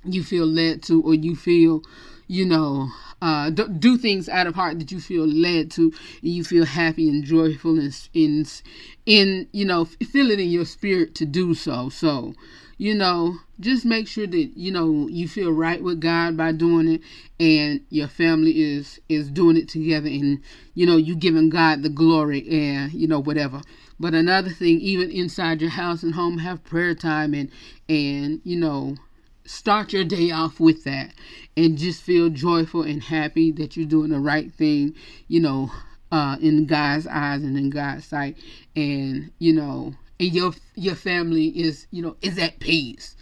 you 0.04 0.23
feel 0.23 0.45
led 0.45 0.84
to 0.84 1.02
or 1.02 1.13
you 1.13 1.36
feel 1.36 1.84
you 2.30 2.46
know 2.46 2.89
uh, 3.22 3.50
do, 3.50 3.68
do, 3.68 3.98
things 3.98 4.30
out 4.30 4.48
of 4.48 4.56
heart 4.56 4.80
that 4.80 4.92
you 4.94 5.02
feel 5.02 5.28
led 5.28 5.70
to 5.72 5.92
and 6.22 6.32
you 6.32 6.44
feel 6.44 6.63
happy 6.63 7.10
and 7.10 7.26
joyful 7.26 7.78
and 7.78 8.08
in 8.13 8.46
in 9.06 9.48
you 9.52 9.65
know 9.65 9.84
feel 9.84 10.32
it 10.32 10.39
in 10.39 10.50
your 10.50 10.63
spirit 10.63 11.15
to 11.15 11.26
do 11.26 11.54
so. 11.54 11.89
So 11.89 12.34
you 12.78 12.96
know 12.96 13.36
just 13.60 13.84
make 13.84 14.08
sure 14.08 14.28
that 14.28 14.52
you 14.56 14.72
know 14.72 15.08
you 15.10 15.28
feel 15.28 15.52
right 15.52 15.84
with 15.84 16.00
god 16.00 16.38
by 16.38 16.54
doing 16.54 16.88
it 16.88 17.02
and 17.42 17.82
your 17.89 18.08
family 18.08 18.52
is 18.52 19.02
is 19.10 19.30
doing 19.30 19.58
it 19.58 19.68
together 19.68 20.08
and 20.08 20.42
you 20.76 20.86
know 20.86 20.96
you 20.96 21.13
giving 21.15 21.50
god 21.50 21.84
the 21.84 21.89
glory 21.89 22.48
and 22.50 22.94
you 22.94 23.08
know 23.08 23.20
whatever. 23.20 23.62
But 24.00 24.13
another 24.13 24.50
thing 24.50 24.80
even 24.80 25.12
inside 25.12 25.60
your 25.60 25.72
house 25.72 26.04
and 26.04 26.13
home 26.13 26.38
have 26.38 26.63
prayer 26.63 26.96
time 26.96 27.34
and 27.34 27.50
and 27.89 28.39
you 28.46 28.56
know 28.56 28.96
start 29.49 29.91
your 29.91 30.03
day 30.03 30.29
off 30.29 30.59
with 30.59 30.83
that 30.83 31.12
and 31.57 31.77
just 31.77 32.03
feel 32.03 32.29
joyful 32.29 32.83
and 32.83 33.01
happy 33.01 33.51
that 33.51 33.75
you're 33.75 33.85
doing 33.88 34.12
the 34.12 34.19
right 34.19 34.53
thing, 34.53 34.93
you 35.27 35.39
know, 35.39 35.71
uh, 36.12 36.38
in 36.39 36.67
God's 36.67 37.07
eyes 37.07 37.41
and 37.43 37.57
in 37.57 37.71
God's 37.71 38.05
sight. 38.05 38.38
And, 38.75 39.31
you 39.39 39.53
know, 39.53 39.95
and 40.19 40.33
your 40.33 40.53
your 40.75 40.95
family 40.95 41.47
is, 41.47 41.88
you 41.89 42.03
know, 42.03 42.15
is 42.21 42.38
at 42.38 42.59
peace. 42.59 43.15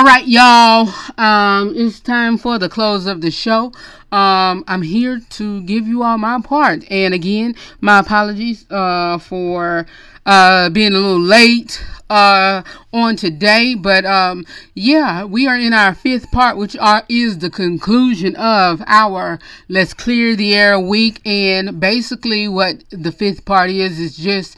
All 0.00 0.06
right, 0.06 0.26
y'all. 0.26 0.88
Um, 1.18 1.74
it's 1.76 2.00
time 2.00 2.38
for 2.38 2.58
the 2.58 2.70
close 2.70 3.04
of 3.04 3.20
the 3.20 3.30
show. 3.30 3.66
Um, 4.10 4.64
I'm 4.66 4.80
here 4.80 5.20
to 5.28 5.60
give 5.64 5.86
you 5.86 6.02
all 6.02 6.16
my 6.16 6.40
part, 6.40 6.90
and 6.90 7.12
again, 7.12 7.54
my 7.82 7.98
apologies 7.98 8.64
uh, 8.70 9.18
for 9.18 9.84
uh, 10.24 10.70
being 10.70 10.94
a 10.94 10.96
little 10.96 11.20
late 11.20 11.84
uh, 12.08 12.62
on 12.94 13.16
today. 13.16 13.74
But 13.74 14.06
um, 14.06 14.46
yeah, 14.72 15.24
we 15.24 15.46
are 15.46 15.58
in 15.58 15.74
our 15.74 15.94
fifth 15.94 16.30
part, 16.30 16.56
which 16.56 16.78
are 16.78 17.04
is 17.10 17.40
the 17.40 17.50
conclusion 17.50 18.34
of 18.36 18.82
our 18.86 19.38
Let's 19.68 19.92
Clear 19.92 20.34
the 20.34 20.54
Air 20.54 20.80
week, 20.80 21.20
and 21.26 21.78
basically, 21.78 22.48
what 22.48 22.84
the 22.88 23.12
fifth 23.12 23.44
part 23.44 23.68
is 23.68 24.00
is 24.00 24.16
just 24.16 24.56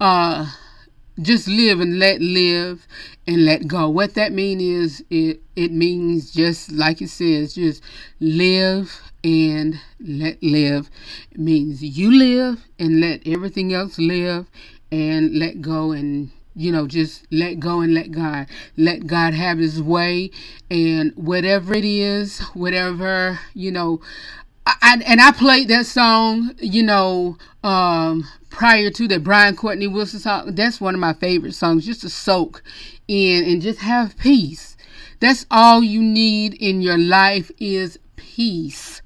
uh 0.00 0.52
just 1.20 1.46
live 1.46 1.80
and 1.80 1.98
let 1.98 2.20
live 2.20 2.86
and 3.26 3.44
let 3.44 3.66
go. 3.66 3.88
What 3.88 4.14
that 4.14 4.32
means 4.32 4.62
is 4.62 5.04
it 5.10 5.42
it 5.56 5.72
means 5.72 6.30
just 6.30 6.72
like 6.72 7.02
it 7.02 7.10
says, 7.10 7.54
just 7.54 7.82
live 8.20 9.00
and 9.22 9.80
let 10.00 10.42
live. 10.42 10.90
It 11.30 11.38
means 11.38 11.82
you 11.82 12.10
live 12.16 12.64
and 12.78 13.00
let 13.00 13.26
everything 13.26 13.72
else 13.72 13.98
live 13.98 14.50
and 14.90 15.38
let 15.38 15.60
go 15.60 15.92
and 15.92 16.30
you 16.54 16.70
know 16.70 16.86
just 16.86 17.26
let 17.30 17.58
go 17.58 17.80
and 17.80 17.94
let 17.94 18.10
god 18.10 18.46
let 18.76 19.06
god 19.06 19.32
have 19.32 19.56
his 19.56 19.80
way 19.80 20.30
and 20.70 21.10
whatever 21.16 21.72
it 21.72 21.84
is 21.84 22.40
whatever 22.52 23.40
you 23.54 23.72
know 23.72 23.98
I, 24.66 25.02
and 25.06 25.20
I 25.20 25.32
played 25.32 25.68
that 25.68 25.86
song, 25.86 26.54
you 26.58 26.82
know, 26.82 27.36
um, 27.64 28.24
prior 28.52 28.90
to 28.90 29.08
that 29.08 29.24
Brian 29.24 29.56
Courtney 29.56 29.88
Wilson 29.88 30.20
song. 30.20 30.54
That's 30.54 30.80
one 30.80 30.94
of 30.94 31.00
my 31.00 31.14
favorite 31.14 31.54
songs, 31.54 31.84
just 31.84 32.02
to 32.02 32.08
soak 32.08 32.62
in 33.08 33.44
and 33.44 33.60
just 33.60 33.80
have 33.80 34.16
peace. 34.18 34.76
That's 35.18 35.46
all 35.50 35.82
you 35.82 36.02
need 36.02 36.54
in 36.54 36.82
your 36.82 36.98
life 36.98 37.50
is 37.58 37.98
peace. 38.16 39.02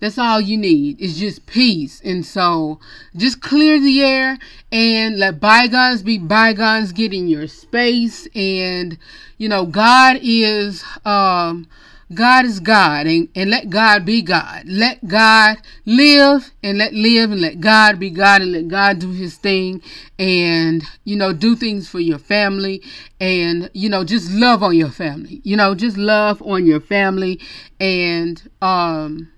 That's 0.00 0.18
all 0.18 0.40
you 0.40 0.58
need. 0.58 1.00
It's 1.00 1.18
just 1.18 1.46
peace. 1.46 2.00
And 2.04 2.26
so 2.26 2.78
just 3.16 3.40
clear 3.40 3.80
the 3.80 4.02
air 4.02 4.38
and 4.70 5.18
let 5.18 5.40
bygones 5.40 6.02
be 6.02 6.18
bygones. 6.18 6.92
Get 6.92 7.14
in 7.14 7.26
your 7.26 7.46
space. 7.46 8.28
And, 8.34 8.98
you 9.38 9.48
know, 9.48 9.64
God 9.64 10.18
is, 10.20 10.84
um, 11.04 11.66
God 12.12 12.44
is 12.44 12.60
God 12.60 13.06
and, 13.06 13.28
and 13.34 13.50
let 13.50 13.70
God 13.70 14.04
be 14.04 14.20
God. 14.20 14.64
Let 14.66 15.06
God 15.06 15.56
live 15.86 16.52
and 16.62 16.78
let 16.78 16.92
live 16.92 17.32
and 17.32 17.40
let 17.40 17.60
God 17.60 17.98
be 17.98 18.10
God 18.10 18.42
and 18.42 18.52
let 18.52 18.68
God 18.68 18.98
do 18.98 19.10
his 19.10 19.36
thing 19.36 19.80
and 20.18 20.82
you 21.04 21.16
know 21.16 21.32
do 21.32 21.56
things 21.56 21.88
for 21.88 22.00
your 22.00 22.18
family 22.18 22.82
and 23.20 23.70
you 23.72 23.88
know 23.88 24.04
just 24.04 24.30
love 24.30 24.62
on 24.62 24.76
your 24.76 24.90
family. 24.90 25.40
You 25.44 25.56
know, 25.56 25.74
just 25.74 25.96
love 25.96 26.42
on 26.42 26.66
your 26.66 26.80
family 26.80 27.40
and 27.80 28.42
um 28.60 29.30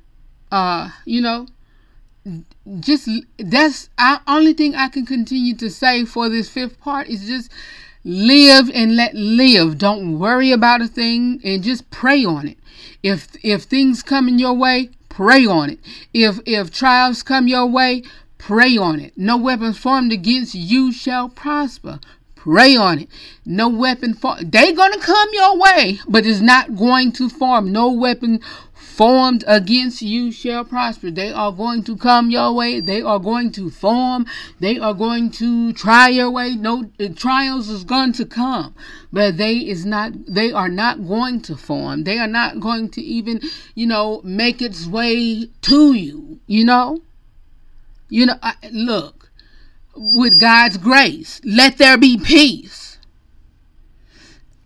uh 0.50 0.90
you 1.04 1.20
know 1.20 1.46
just 2.80 3.08
that's 3.38 3.88
the 3.96 4.20
only 4.26 4.52
thing 4.52 4.74
I 4.74 4.88
can 4.88 5.06
continue 5.06 5.54
to 5.56 5.70
say 5.70 6.04
for 6.04 6.28
this 6.28 6.48
fifth 6.48 6.80
part 6.80 7.06
is 7.08 7.26
just 7.26 7.52
live 8.06 8.70
and 8.72 8.94
let 8.94 9.14
live. 9.14 9.78
Don't 9.78 10.18
worry 10.20 10.52
about 10.52 10.80
a 10.80 10.86
thing 10.86 11.40
and 11.44 11.64
just 11.64 11.90
pray 11.90 12.24
on 12.24 12.46
it. 12.46 12.56
If 13.02 13.26
if 13.42 13.64
things 13.64 14.02
come 14.02 14.28
in 14.28 14.38
your 14.38 14.54
way, 14.54 14.90
pray 15.08 15.44
on 15.44 15.70
it. 15.70 15.80
If 16.14 16.38
if 16.46 16.70
trials 16.70 17.24
come 17.24 17.48
your 17.48 17.66
way, 17.66 18.04
pray 18.38 18.76
on 18.76 19.00
it. 19.00 19.12
No 19.16 19.36
weapon 19.36 19.72
formed 19.72 20.12
against 20.12 20.54
you 20.54 20.92
shall 20.92 21.28
prosper. 21.28 21.98
Pray 22.36 22.76
on 22.76 23.00
it. 23.00 23.08
No 23.44 23.68
weapon 23.68 24.14
for 24.14 24.36
they 24.40 24.72
gonna 24.72 25.00
come 25.00 25.28
your 25.32 25.58
way, 25.58 25.98
but 26.08 26.24
it's 26.24 26.40
not 26.40 26.76
going 26.76 27.10
to 27.12 27.28
form. 27.28 27.72
No 27.72 27.90
weapon 27.90 28.40
formed 28.96 29.44
against 29.46 30.00
you 30.00 30.32
shall 30.32 30.64
prosper. 30.64 31.10
They 31.10 31.30
are 31.30 31.52
going 31.52 31.84
to 31.84 31.98
come 31.98 32.30
your 32.30 32.54
way. 32.54 32.80
They 32.80 33.02
are 33.02 33.18
going 33.18 33.52
to 33.52 33.68
form. 33.68 34.24
They 34.58 34.78
are 34.78 34.94
going 34.94 35.30
to 35.32 35.74
try 35.74 36.08
your 36.08 36.30
way. 36.30 36.56
No 36.56 36.90
trials 37.14 37.68
is 37.68 37.84
going 37.84 38.14
to 38.14 38.24
come, 38.24 38.74
but 39.12 39.36
they 39.36 39.56
is 39.58 39.84
not. 39.84 40.12
They 40.26 40.50
are 40.50 40.70
not 40.70 41.06
going 41.06 41.42
to 41.42 41.56
form. 41.56 42.04
They 42.04 42.18
are 42.18 42.26
not 42.26 42.58
going 42.58 42.88
to 42.90 43.02
even, 43.02 43.42
you 43.74 43.86
know, 43.86 44.22
make 44.24 44.62
its 44.62 44.86
way 44.86 45.50
to 45.62 45.92
you. 45.92 46.40
You 46.46 46.64
know. 46.64 47.02
You 48.08 48.24
know. 48.26 48.38
I, 48.42 48.54
look, 48.72 49.30
with 49.94 50.40
God's 50.40 50.78
grace, 50.78 51.42
let 51.44 51.76
there 51.76 51.98
be 51.98 52.16
peace 52.16 52.85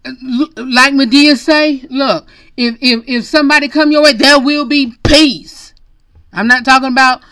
like 0.05 0.95
Madea 0.95 1.37
say, 1.37 1.85
look, 1.91 2.27
if, 2.57 2.77
if 2.81 3.05
if 3.07 3.25
somebody 3.25 3.69
come 3.69 3.93
your 3.93 4.03
way, 4.03 4.13
there 4.13 4.41
will 4.41 4.65
be 4.65 4.95
peace. 5.05 5.75
I'm 6.33 6.47
not 6.47 6.65
talking 6.65 6.89
about 6.89 7.23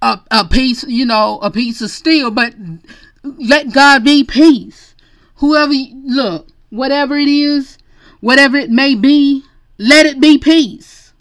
a, 0.00 0.20
a 0.30 0.44
piece, 0.46 0.84
you 0.84 1.04
know, 1.04 1.38
a 1.42 1.50
piece 1.50 1.80
of 1.82 1.90
steel, 1.90 2.30
but 2.30 2.54
let 3.22 3.72
God 3.72 4.04
be 4.04 4.24
peace. 4.24 4.94
Whoever 5.36 5.72
look, 6.04 6.48
whatever 6.70 7.16
it 7.16 7.28
is, 7.28 7.78
whatever 8.20 8.56
it 8.56 8.70
may 8.70 8.94
be, 8.94 9.42
let 9.78 10.06
it 10.06 10.20
be 10.20 10.38
peace. 10.38 11.12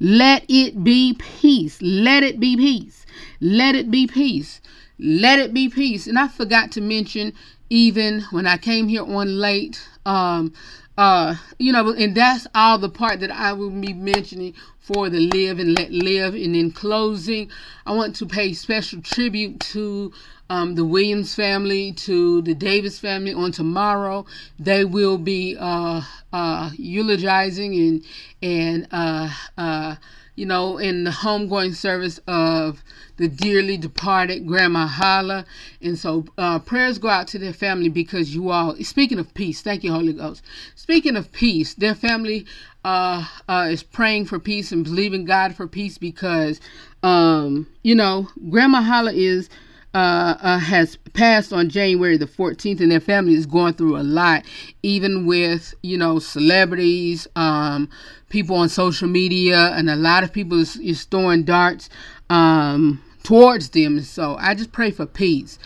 Let 0.00 0.44
it 0.48 0.84
be 0.84 1.14
peace. 1.14 1.80
Let 1.80 2.22
it 2.22 2.38
be 2.38 2.56
peace. 2.56 3.06
Let 3.40 3.74
it 3.74 3.90
be 3.90 4.06
peace. 4.06 4.60
Let 4.98 5.38
it 5.38 5.54
be 5.54 5.68
peace. 5.68 6.06
And 6.06 6.18
I 6.18 6.28
forgot 6.28 6.70
to 6.72 6.80
mention, 6.80 7.32
even 7.74 8.20
when 8.30 8.46
I 8.46 8.56
came 8.56 8.86
here 8.86 9.02
on 9.02 9.36
late, 9.40 9.84
um, 10.06 10.52
uh, 10.96 11.34
you 11.58 11.72
know, 11.72 11.92
and 11.92 12.14
that's 12.14 12.46
all 12.54 12.78
the 12.78 12.88
part 12.88 13.18
that 13.18 13.32
I 13.32 13.52
will 13.52 13.68
be 13.70 13.92
mentioning 13.92 14.54
for 14.78 15.10
the 15.10 15.18
live 15.18 15.58
and 15.58 15.76
let 15.76 15.90
live. 15.90 16.34
And 16.34 16.54
in 16.54 16.70
closing, 16.70 17.50
I 17.84 17.92
want 17.92 18.14
to 18.16 18.26
pay 18.26 18.52
special 18.52 19.02
tribute 19.02 19.58
to 19.72 20.12
um, 20.48 20.76
the 20.76 20.84
Williams 20.84 21.34
family, 21.34 21.90
to 21.94 22.42
the 22.42 22.54
Davis 22.54 23.00
family 23.00 23.34
on 23.34 23.50
tomorrow. 23.50 24.24
They 24.56 24.84
will 24.84 25.18
be 25.18 25.56
uh, 25.58 26.02
uh, 26.32 26.70
eulogizing 26.76 27.74
and 27.74 28.04
and 28.40 28.88
uh, 28.92 29.30
uh, 29.58 29.96
you 30.36 30.46
know 30.46 30.78
in 30.78 31.04
the 31.04 31.10
homegoing 31.10 31.74
service 31.74 32.18
of 32.26 32.82
the 33.16 33.28
dearly 33.28 33.76
departed 33.76 34.46
Grandma 34.46 34.86
Holla. 34.86 35.46
And 35.80 35.98
so 35.98 36.24
uh, 36.36 36.58
prayers 36.58 36.98
go 36.98 37.08
out 37.08 37.28
to 37.28 37.38
their 37.38 37.52
family 37.52 37.88
because 37.88 38.34
you 38.34 38.50
all, 38.50 38.74
speaking 38.76 39.18
of 39.18 39.32
peace, 39.34 39.62
thank 39.62 39.84
you, 39.84 39.92
Holy 39.92 40.12
Ghost. 40.12 40.42
Speaking 40.74 41.16
of 41.16 41.30
peace, 41.32 41.74
their 41.74 41.94
family 41.94 42.46
uh, 42.84 43.24
uh, 43.48 43.68
is 43.70 43.82
praying 43.82 44.26
for 44.26 44.38
peace 44.38 44.72
and 44.72 44.84
believing 44.84 45.24
God 45.24 45.54
for 45.54 45.66
peace 45.68 45.98
because, 45.98 46.60
um, 47.02 47.66
you 47.82 47.94
know, 47.94 48.28
Grandma 48.50 48.82
Holla 48.82 49.12
is. 49.12 49.48
Uh, 49.96 50.36
uh, 50.42 50.58
has 50.58 50.96
passed 51.12 51.52
on 51.52 51.68
January 51.68 52.16
the 52.16 52.26
14th, 52.26 52.80
and 52.80 52.90
their 52.90 52.98
family 52.98 53.34
is 53.34 53.46
going 53.46 53.72
through 53.74 53.96
a 53.96 54.02
lot, 54.02 54.42
even 54.82 55.24
with 55.24 55.72
you 55.82 55.96
know 55.96 56.18
celebrities, 56.18 57.28
um, 57.36 57.88
people 58.34 58.56
on 58.56 58.68
social 58.68 59.06
media, 59.06 59.70
and 59.76 59.88
a 59.88 59.94
lot 59.94 60.24
of 60.24 60.32
people 60.32 60.58
is, 60.58 60.76
is 60.78 61.04
throwing 61.04 61.44
darts 61.44 61.88
um, 62.28 63.00
towards 63.22 63.70
them. 63.70 64.00
So 64.00 64.36
I 64.40 64.56
just 64.56 64.72
pray 64.72 64.90
for 64.90 65.06
peace. 65.06 65.56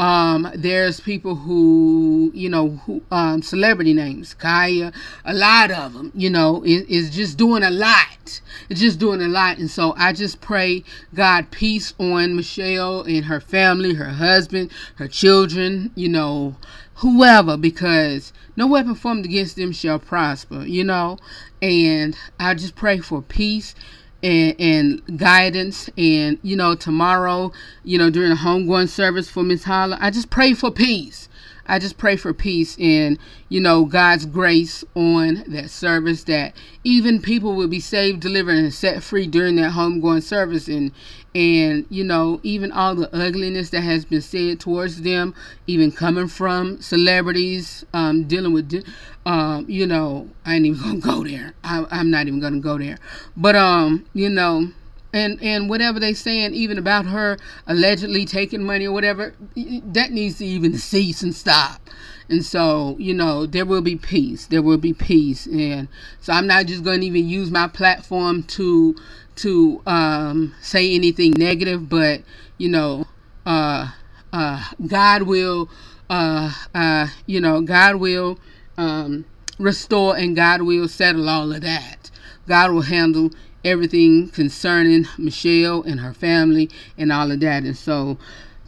Um, 0.00 0.50
there's 0.52 0.98
people 0.98 1.36
who, 1.36 2.32
you 2.34 2.48
know, 2.48 2.70
who, 2.84 3.00
um, 3.12 3.42
celebrity 3.42 3.94
names, 3.94 4.34
Kaya, 4.34 4.92
a 5.24 5.32
lot 5.32 5.70
of 5.70 5.94
them, 5.94 6.10
you 6.16 6.28
know, 6.28 6.64
is, 6.64 6.82
is 6.88 7.10
just 7.14 7.38
doing 7.38 7.62
a 7.62 7.70
lot. 7.70 8.40
It's 8.68 8.80
just 8.80 8.98
doing 8.98 9.22
a 9.22 9.28
lot. 9.28 9.58
And 9.58 9.70
so 9.70 9.94
I 9.96 10.12
just 10.12 10.40
pray 10.40 10.82
God 11.14 11.52
peace 11.52 11.94
on 12.00 12.34
Michelle 12.34 13.02
and 13.02 13.26
her 13.26 13.40
family, 13.40 13.94
her 13.94 14.10
husband, 14.10 14.72
her 14.96 15.06
children, 15.06 15.92
you 15.94 16.08
know, 16.08 16.56
whoever, 16.96 17.56
because 17.56 18.32
no 18.56 18.66
weapon 18.66 18.94
formed 18.94 19.24
against 19.24 19.56
them 19.56 19.72
shall 19.72 19.98
prosper, 19.98 20.64
you 20.64 20.84
know, 20.84 21.18
and 21.60 22.16
I 22.38 22.54
just 22.54 22.74
pray 22.74 22.98
for 22.98 23.22
peace 23.22 23.74
and, 24.22 24.54
and 24.58 25.18
guidance. 25.18 25.90
And, 25.96 26.38
you 26.42 26.56
know, 26.56 26.74
tomorrow, 26.74 27.52
you 27.84 27.98
know, 27.98 28.10
during 28.10 28.30
the 28.30 28.36
homegoing 28.36 28.88
service 28.88 29.28
for 29.28 29.42
Miss 29.42 29.64
Holla, 29.64 29.98
I 30.00 30.10
just 30.10 30.30
pray 30.30 30.54
for 30.54 30.70
peace. 30.70 31.28
I 31.68 31.78
just 31.78 31.98
pray 31.98 32.16
for 32.16 32.32
peace 32.32 32.76
and, 32.78 33.18
you 33.48 33.60
know, 33.60 33.84
God's 33.84 34.26
grace 34.26 34.84
on 34.94 35.44
that 35.48 35.70
service 35.70 36.24
that 36.24 36.54
even 36.84 37.20
people 37.20 37.54
will 37.54 37.68
be 37.68 37.80
saved, 37.80 38.20
delivered, 38.20 38.56
and 38.56 38.72
set 38.72 39.02
free 39.02 39.26
during 39.26 39.56
that 39.56 39.72
homegoing 39.72 40.22
service. 40.22 40.68
And, 40.68 40.92
and 41.36 41.84
you 41.90 42.02
know 42.02 42.40
even 42.42 42.72
all 42.72 42.94
the 42.94 43.14
ugliness 43.14 43.68
that 43.68 43.82
has 43.82 44.06
been 44.06 44.22
said 44.22 44.58
towards 44.58 45.02
them 45.02 45.34
even 45.66 45.92
coming 45.92 46.26
from 46.28 46.80
celebrities 46.80 47.84
um, 47.92 48.24
dealing 48.24 48.54
with 48.54 48.82
um, 49.26 49.66
you 49.68 49.86
know 49.86 50.30
i 50.46 50.54
ain't 50.54 50.64
even 50.64 50.80
gonna 50.80 50.98
go 51.14 51.22
there 51.22 51.52
I, 51.62 51.84
i'm 51.90 52.10
not 52.10 52.26
even 52.26 52.40
gonna 52.40 52.60
go 52.60 52.78
there 52.78 52.96
but 53.36 53.54
um 53.54 54.06
you 54.14 54.30
know 54.30 54.70
and 55.16 55.42
and 55.42 55.68
whatever 55.68 55.98
they 55.98 56.14
saying 56.14 56.54
even 56.54 56.78
about 56.78 57.06
her 57.06 57.38
allegedly 57.66 58.24
taking 58.26 58.62
money 58.62 58.86
or 58.86 58.92
whatever 58.92 59.34
that 59.54 60.10
needs 60.10 60.38
to 60.38 60.44
even 60.46 60.76
cease 60.78 61.22
and 61.22 61.34
stop. 61.34 61.80
And 62.28 62.44
so 62.44 62.96
you 62.98 63.14
know 63.14 63.46
there 63.46 63.64
will 63.66 63.82
be 63.82 63.96
peace. 63.96 64.46
There 64.46 64.62
will 64.62 64.78
be 64.78 64.92
peace. 64.92 65.46
And 65.46 65.88
so 66.20 66.32
i'm 66.32 66.46
not 66.46 66.66
just 66.66 66.84
going 66.84 67.00
to 67.00 67.06
even 67.06 67.28
use 67.28 67.50
my 67.50 67.68
platform 67.68 68.42
to 68.44 68.96
to 69.36 69.82
um, 69.86 70.54
say 70.60 70.94
anything 70.94 71.32
negative, 71.32 71.88
but 71.88 72.22
you 72.58 72.68
know, 72.68 73.06
uh, 73.44 73.90
uh, 74.32 74.64
God 74.86 75.22
will, 75.22 75.68
uh, 76.10 76.52
uh, 76.74 77.08
you 77.26 77.40
know, 77.40 77.60
God 77.60 77.96
will 77.96 78.38
um, 78.78 79.24
restore 79.58 80.16
and 80.16 80.34
God 80.34 80.62
will 80.62 80.88
settle 80.88 81.28
all 81.28 81.52
of 81.52 81.60
that. 81.60 82.10
God 82.48 82.72
will 82.72 82.82
handle 82.82 83.30
everything 83.66 84.28
concerning 84.28 85.06
Michelle 85.18 85.82
and 85.82 86.00
her 86.00 86.14
family 86.14 86.70
and 86.96 87.12
all 87.12 87.30
of 87.30 87.40
that. 87.40 87.64
And 87.64 87.76
so, 87.76 88.16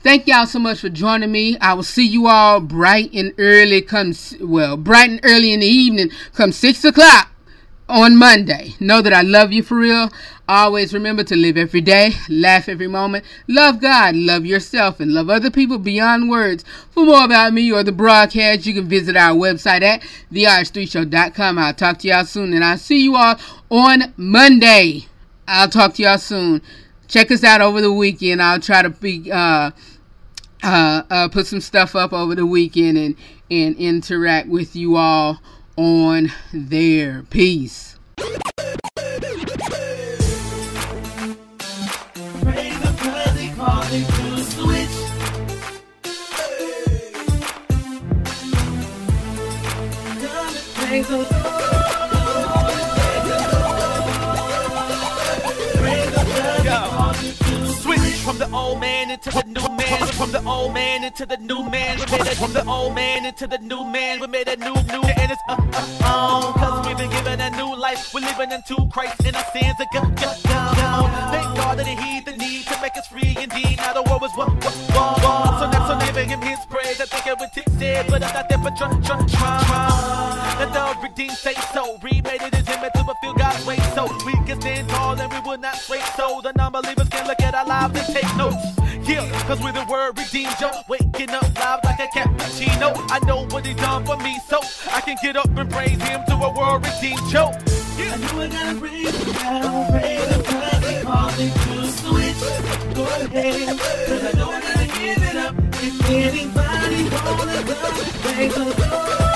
thank 0.02 0.26
y'all 0.26 0.46
so 0.46 0.58
much 0.58 0.80
for 0.80 0.88
joining 0.88 1.32
me. 1.32 1.56
I 1.58 1.74
will 1.74 1.82
see 1.82 2.06
you 2.06 2.26
all 2.26 2.60
bright 2.60 3.12
and 3.14 3.32
early. 3.38 3.80
Come 3.80 4.12
well, 4.40 4.76
bright 4.76 5.10
and 5.10 5.20
early 5.22 5.52
in 5.52 5.60
the 5.60 5.66
evening. 5.66 6.10
Come 6.34 6.52
six 6.52 6.84
o'clock 6.84 7.30
on 7.88 8.16
Monday. 8.16 8.74
Know 8.80 9.00
that 9.02 9.12
I 9.12 9.22
love 9.22 9.52
you 9.52 9.62
for 9.62 9.76
real. 9.76 10.10
Always 10.48 10.94
remember 10.94 11.24
to 11.24 11.36
live 11.36 11.56
every 11.56 11.80
day, 11.82 12.12
laugh 12.28 12.68
every 12.68 12.88
moment, 12.88 13.24
love 13.46 13.80
God, 13.80 14.16
love 14.16 14.46
yourself, 14.46 14.98
and 14.98 15.12
love 15.12 15.28
other 15.28 15.50
people 15.50 15.78
beyond 15.78 16.30
words. 16.30 16.64
For 16.90 17.04
more 17.04 17.24
about 17.24 17.52
me 17.52 17.70
or 17.70 17.82
the 17.82 17.92
broadcast, 17.92 18.64
you 18.64 18.72
can 18.72 18.88
visit 18.88 19.14
our 19.14 19.36
website 19.36 19.82
at 19.82 20.00
therh3show.com. 20.32 21.58
I'll 21.58 21.74
talk 21.74 21.98
to 21.98 22.08
y'all 22.08 22.24
soon, 22.24 22.54
and 22.54 22.64
I'll 22.64 22.78
see 22.78 23.02
you 23.02 23.16
all 23.16 23.36
on 23.70 24.14
Monday. 24.16 25.06
I'll 25.46 25.68
talk 25.68 25.94
to 25.94 26.02
y'all 26.02 26.18
soon. 26.18 26.62
Check 27.08 27.30
us 27.30 27.44
out 27.44 27.60
over 27.60 27.80
the 27.80 27.92
weekend. 27.92 28.42
I'll 28.42 28.60
try 28.60 28.82
to 28.82 28.90
be 28.90 29.30
uh, 29.30 29.70
uh, 30.62 31.02
uh, 31.10 31.28
put 31.28 31.46
some 31.46 31.60
stuff 31.60 31.94
up 31.94 32.12
over 32.12 32.34
the 32.34 32.46
weekend 32.46 32.98
and 32.98 33.16
and 33.50 33.76
interact 33.76 34.48
with 34.48 34.76
you 34.76 34.96
all 34.96 35.40
on 35.78 36.32
there. 36.52 37.22
Peace. 37.30 37.96
Switch 57.78 58.14
from 58.24 58.38
the 58.38 58.48
old 58.52 58.80
man 58.80 59.12
into 59.12 59.30
the 59.30 59.44
new 59.46 59.77
man. 59.90 60.06
From 60.08 60.32
the 60.32 60.44
old 60.44 60.74
man 60.74 61.04
into 61.04 61.26
the 61.26 61.36
new 61.36 61.68
man. 61.68 61.98
We 61.98 62.06
made 62.06 62.26
it 62.26 62.36
from 62.36 62.52
the 62.52 62.64
old 62.66 62.94
man 62.94 63.26
into 63.26 63.46
the 63.46 63.58
new 63.58 63.84
man. 63.84 64.20
We 64.20 64.26
made 64.26 64.48
a 64.48 64.56
new, 64.56 64.74
new, 64.74 65.02
and 65.02 65.32
it's 65.32 65.42
uh, 65.48 65.56
uh, 65.56 66.06
on. 66.06 66.52
Cause 66.54 66.86
we've 66.86 66.96
been 66.96 67.10
given 67.10 67.40
a 67.40 67.50
new 67.50 67.74
life. 67.76 68.12
We're 68.12 68.20
living 68.20 68.52
into 68.52 68.76
Christ 68.92 69.24
and 69.24 69.36
our 69.36 69.44
sins 69.52 69.76
are 69.80 69.86
gone. 69.92 70.14
Thank 70.16 71.56
God 71.56 71.78
that 71.78 71.86
He 71.86 72.20
the 72.20 72.36
need 72.36 72.66
to 72.66 72.80
make 72.80 72.96
us 72.96 73.06
free 73.08 73.36
indeed. 73.40 73.76
Now 73.78 73.92
the 73.94 74.02
world 74.02 74.22
is 74.24 74.32
what, 74.36 74.48
what, 74.64 74.74
what, 74.94 75.22
what. 75.22 75.60
So 75.60 75.70
now, 75.70 75.88
so 75.88 76.06
giving 76.06 76.28
Him 76.28 76.40
His 76.40 76.58
praise. 76.68 77.00
I 77.00 77.06
think 77.06 77.26
it 77.26 77.38
was 77.38 77.50
His 77.54 77.64
said, 77.78 78.06
but 78.08 78.22
I'm 78.22 78.34
not 78.34 78.48
there 78.48 78.58
for 78.58 78.70
try, 78.76 78.90
try, 79.00 79.26
try. 79.28 80.56
Let 80.58 80.72
the 80.72 81.08
redeemed 81.08 81.32
say 81.32 81.54
so. 81.72 81.77
Cause 89.48 89.60
with 89.62 89.74
the 89.74 89.86
word 89.90 90.18
redeemed, 90.18 90.54
yo, 90.60 90.70
waking 90.88 91.30
up 91.30 91.42
live 91.56 91.80
like 91.82 91.98
a 92.00 92.08
cappuccino. 92.08 92.92
I 93.10 93.18
know 93.26 93.46
what 93.46 93.64
he 93.64 93.72
done 93.72 94.04
for 94.04 94.18
me, 94.18 94.38
so 94.46 94.60
I 94.92 95.00
can 95.00 95.16
get 95.22 95.36
up 95.36 95.48
and 95.56 95.70
praise 95.70 96.00
him 96.02 96.20
to 96.28 96.34
a 96.34 96.52
world 96.52 96.84
redeemed, 96.84 97.32
yo. 97.32 97.46
I 97.46 98.16
knew 98.18 98.42
I 98.42 98.48
gotta 98.48 98.78
praise 98.78 99.24
him 99.24 99.32
now, 99.32 99.90
praise 99.90 100.28
him 100.28 100.42
cause 100.44 100.86
he 100.86 101.02
called 101.02 101.38
me 101.38 101.48
to 101.48 101.86
switch. 101.96 102.94
Go 102.94 103.04
ahead, 103.04 103.78
cause 104.06 104.24
I 104.24 104.32
know 104.36 104.50
I 104.50 104.60
gotta 104.60 104.86
give 104.86 105.22
it 105.22 105.36
up. 105.36 105.54
If 105.80 106.10
anybody 106.10 107.04
wanna 107.08 107.62
go, 107.64 107.74
praise 108.20 108.54
the 108.54 108.64
Lord. 108.64 109.27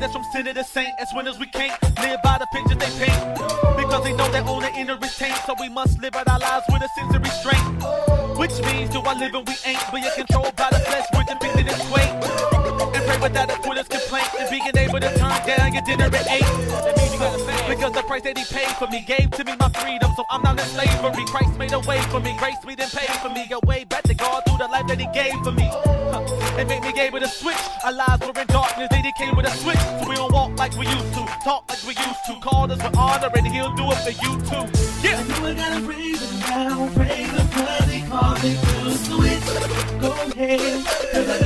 That's 0.00 0.12
from 0.12 0.24
sinner 0.32 0.54
to 0.54 0.64
saint. 0.64 0.88
As 1.00 1.08
winners 1.14 1.38
we 1.38 1.46
can't 1.46 1.72
live 1.98 2.20
by 2.22 2.38
the 2.38 2.46
pictures 2.52 2.78
they 2.78 3.04
paint. 3.04 3.20
Because 3.76 4.04
they 4.04 4.12
know 4.12 4.30
they 4.30 4.40
own 4.40 4.62
the 4.62 4.72
inner 4.74 4.96
taint. 5.18 5.36
So 5.46 5.54
we 5.60 5.68
must 5.68 6.00
live 6.00 6.14
out 6.14 6.28
our 6.28 6.38
lives 6.38 6.64
with 6.70 6.82
a 6.82 6.88
sense 6.96 7.14
of 7.14 7.22
restraint. 7.22 8.38
Which 8.38 8.56
means 8.64 8.90
do 8.90 9.00
I 9.00 9.14
live 9.18 9.34
and 9.34 9.46
we 9.46 9.54
ain't. 9.66 9.82
We 9.92 10.00
are 10.00 10.14
controlled 10.14 10.56
by 10.56 10.70
the 10.70 10.78
flesh, 10.78 11.06
we're 11.14 11.24
depicted 11.24 11.68
as 11.68 11.80
quaint. 11.90 12.14
And 12.94 13.02
pray 13.06 13.18
without 13.20 13.50
a 13.50 13.56
quitter's 13.60 13.88
complaint. 13.88 14.28
And 14.38 14.48
being 14.50 14.70
able 14.76 15.00
to 15.00 15.10
turn 15.18 15.36
down 15.46 15.74
your 15.74 15.82
dinner 15.82 16.06
at 16.06 16.26
eight. 16.30 16.48
That. 17.22 17.68
Because 17.68 17.92
the 17.92 18.02
price 18.02 18.22
that 18.22 18.36
he 18.36 18.44
paid 18.44 18.74
for 18.76 18.88
me 18.88 19.04
gave 19.06 19.30
to 19.32 19.44
me 19.44 19.54
my 19.58 19.68
freedom. 19.68 20.10
So 20.16 20.24
I'm 20.30 20.42
not 20.42 20.58
in 20.58 20.66
slavery. 20.66 21.24
Christ 21.26 21.58
made 21.58 21.72
a 21.72 21.80
way 21.80 22.00
for 22.10 22.20
me. 22.20 22.34
Grace 22.38 22.62
me 22.66 22.74
then 22.74 22.88
paid 22.88 23.14
for 23.20 23.28
me. 23.28 23.46
A 23.52 23.60
way 23.66 23.84
back 23.84 24.02
to 24.04 24.14
God 24.14 24.42
through 24.46 24.58
the 24.58 24.68
life 24.68 24.86
that 24.88 24.98
he 24.98 25.06
gave 25.12 25.38
for 25.44 25.52
me. 25.52 25.91
And 26.62 26.68
made 26.68 26.94
me 26.94 27.00
able 27.00 27.18
to 27.18 27.26
switch. 27.26 27.56
Our 27.84 27.92
lives 27.92 28.24
were 28.24 28.40
in 28.40 28.46
darkness. 28.46 28.86
Then 28.88 29.02
he 29.02 29.12
came 29.18 29.34
with 29.34 29.46
a 29.46 29.50
switch. 29.50 29.80
So 29.80 30.08
we 30.08 30.14
don't 30.14 30.32
walk 30.32 30.56
like 30.56 30.72
we 30.76 30.86
used 30.86 31.12
to. 31.14 31.26
Talk 31.42 31.68
like 31.68 31.82
we 31.82 31.88
used 31.88 32.24
to. 32.26 32.38
Call 32.40 32.70
us 32.70 32.80
with 32.80 32.96
honor 32.96 33.30
and 33.34 33.48
he'll 33.48 33.74
do 33.74 33.90
it 33.90 33.98
for 34.06 34.10
you 34.10 34.32
too. 34.46 34.64
Yeah. 35.02 35.18
I 35.18 35.22
knew 35.24 35.46
I 35.48 35.54
gotta 35.54 35.84
praise 35.84 36.22
him 36.22 36.38
now, 36.38 36.88
praise 36.94 37.30
him 37.30 37.48
cause 37.48 37.90
he 37.90 38.02
called 38.06 38.42
me 38.44 38.54
to 38.54 38.94
switch. 38.94 40.00
Go 40.00 40.12
ahead, 40.12 41.41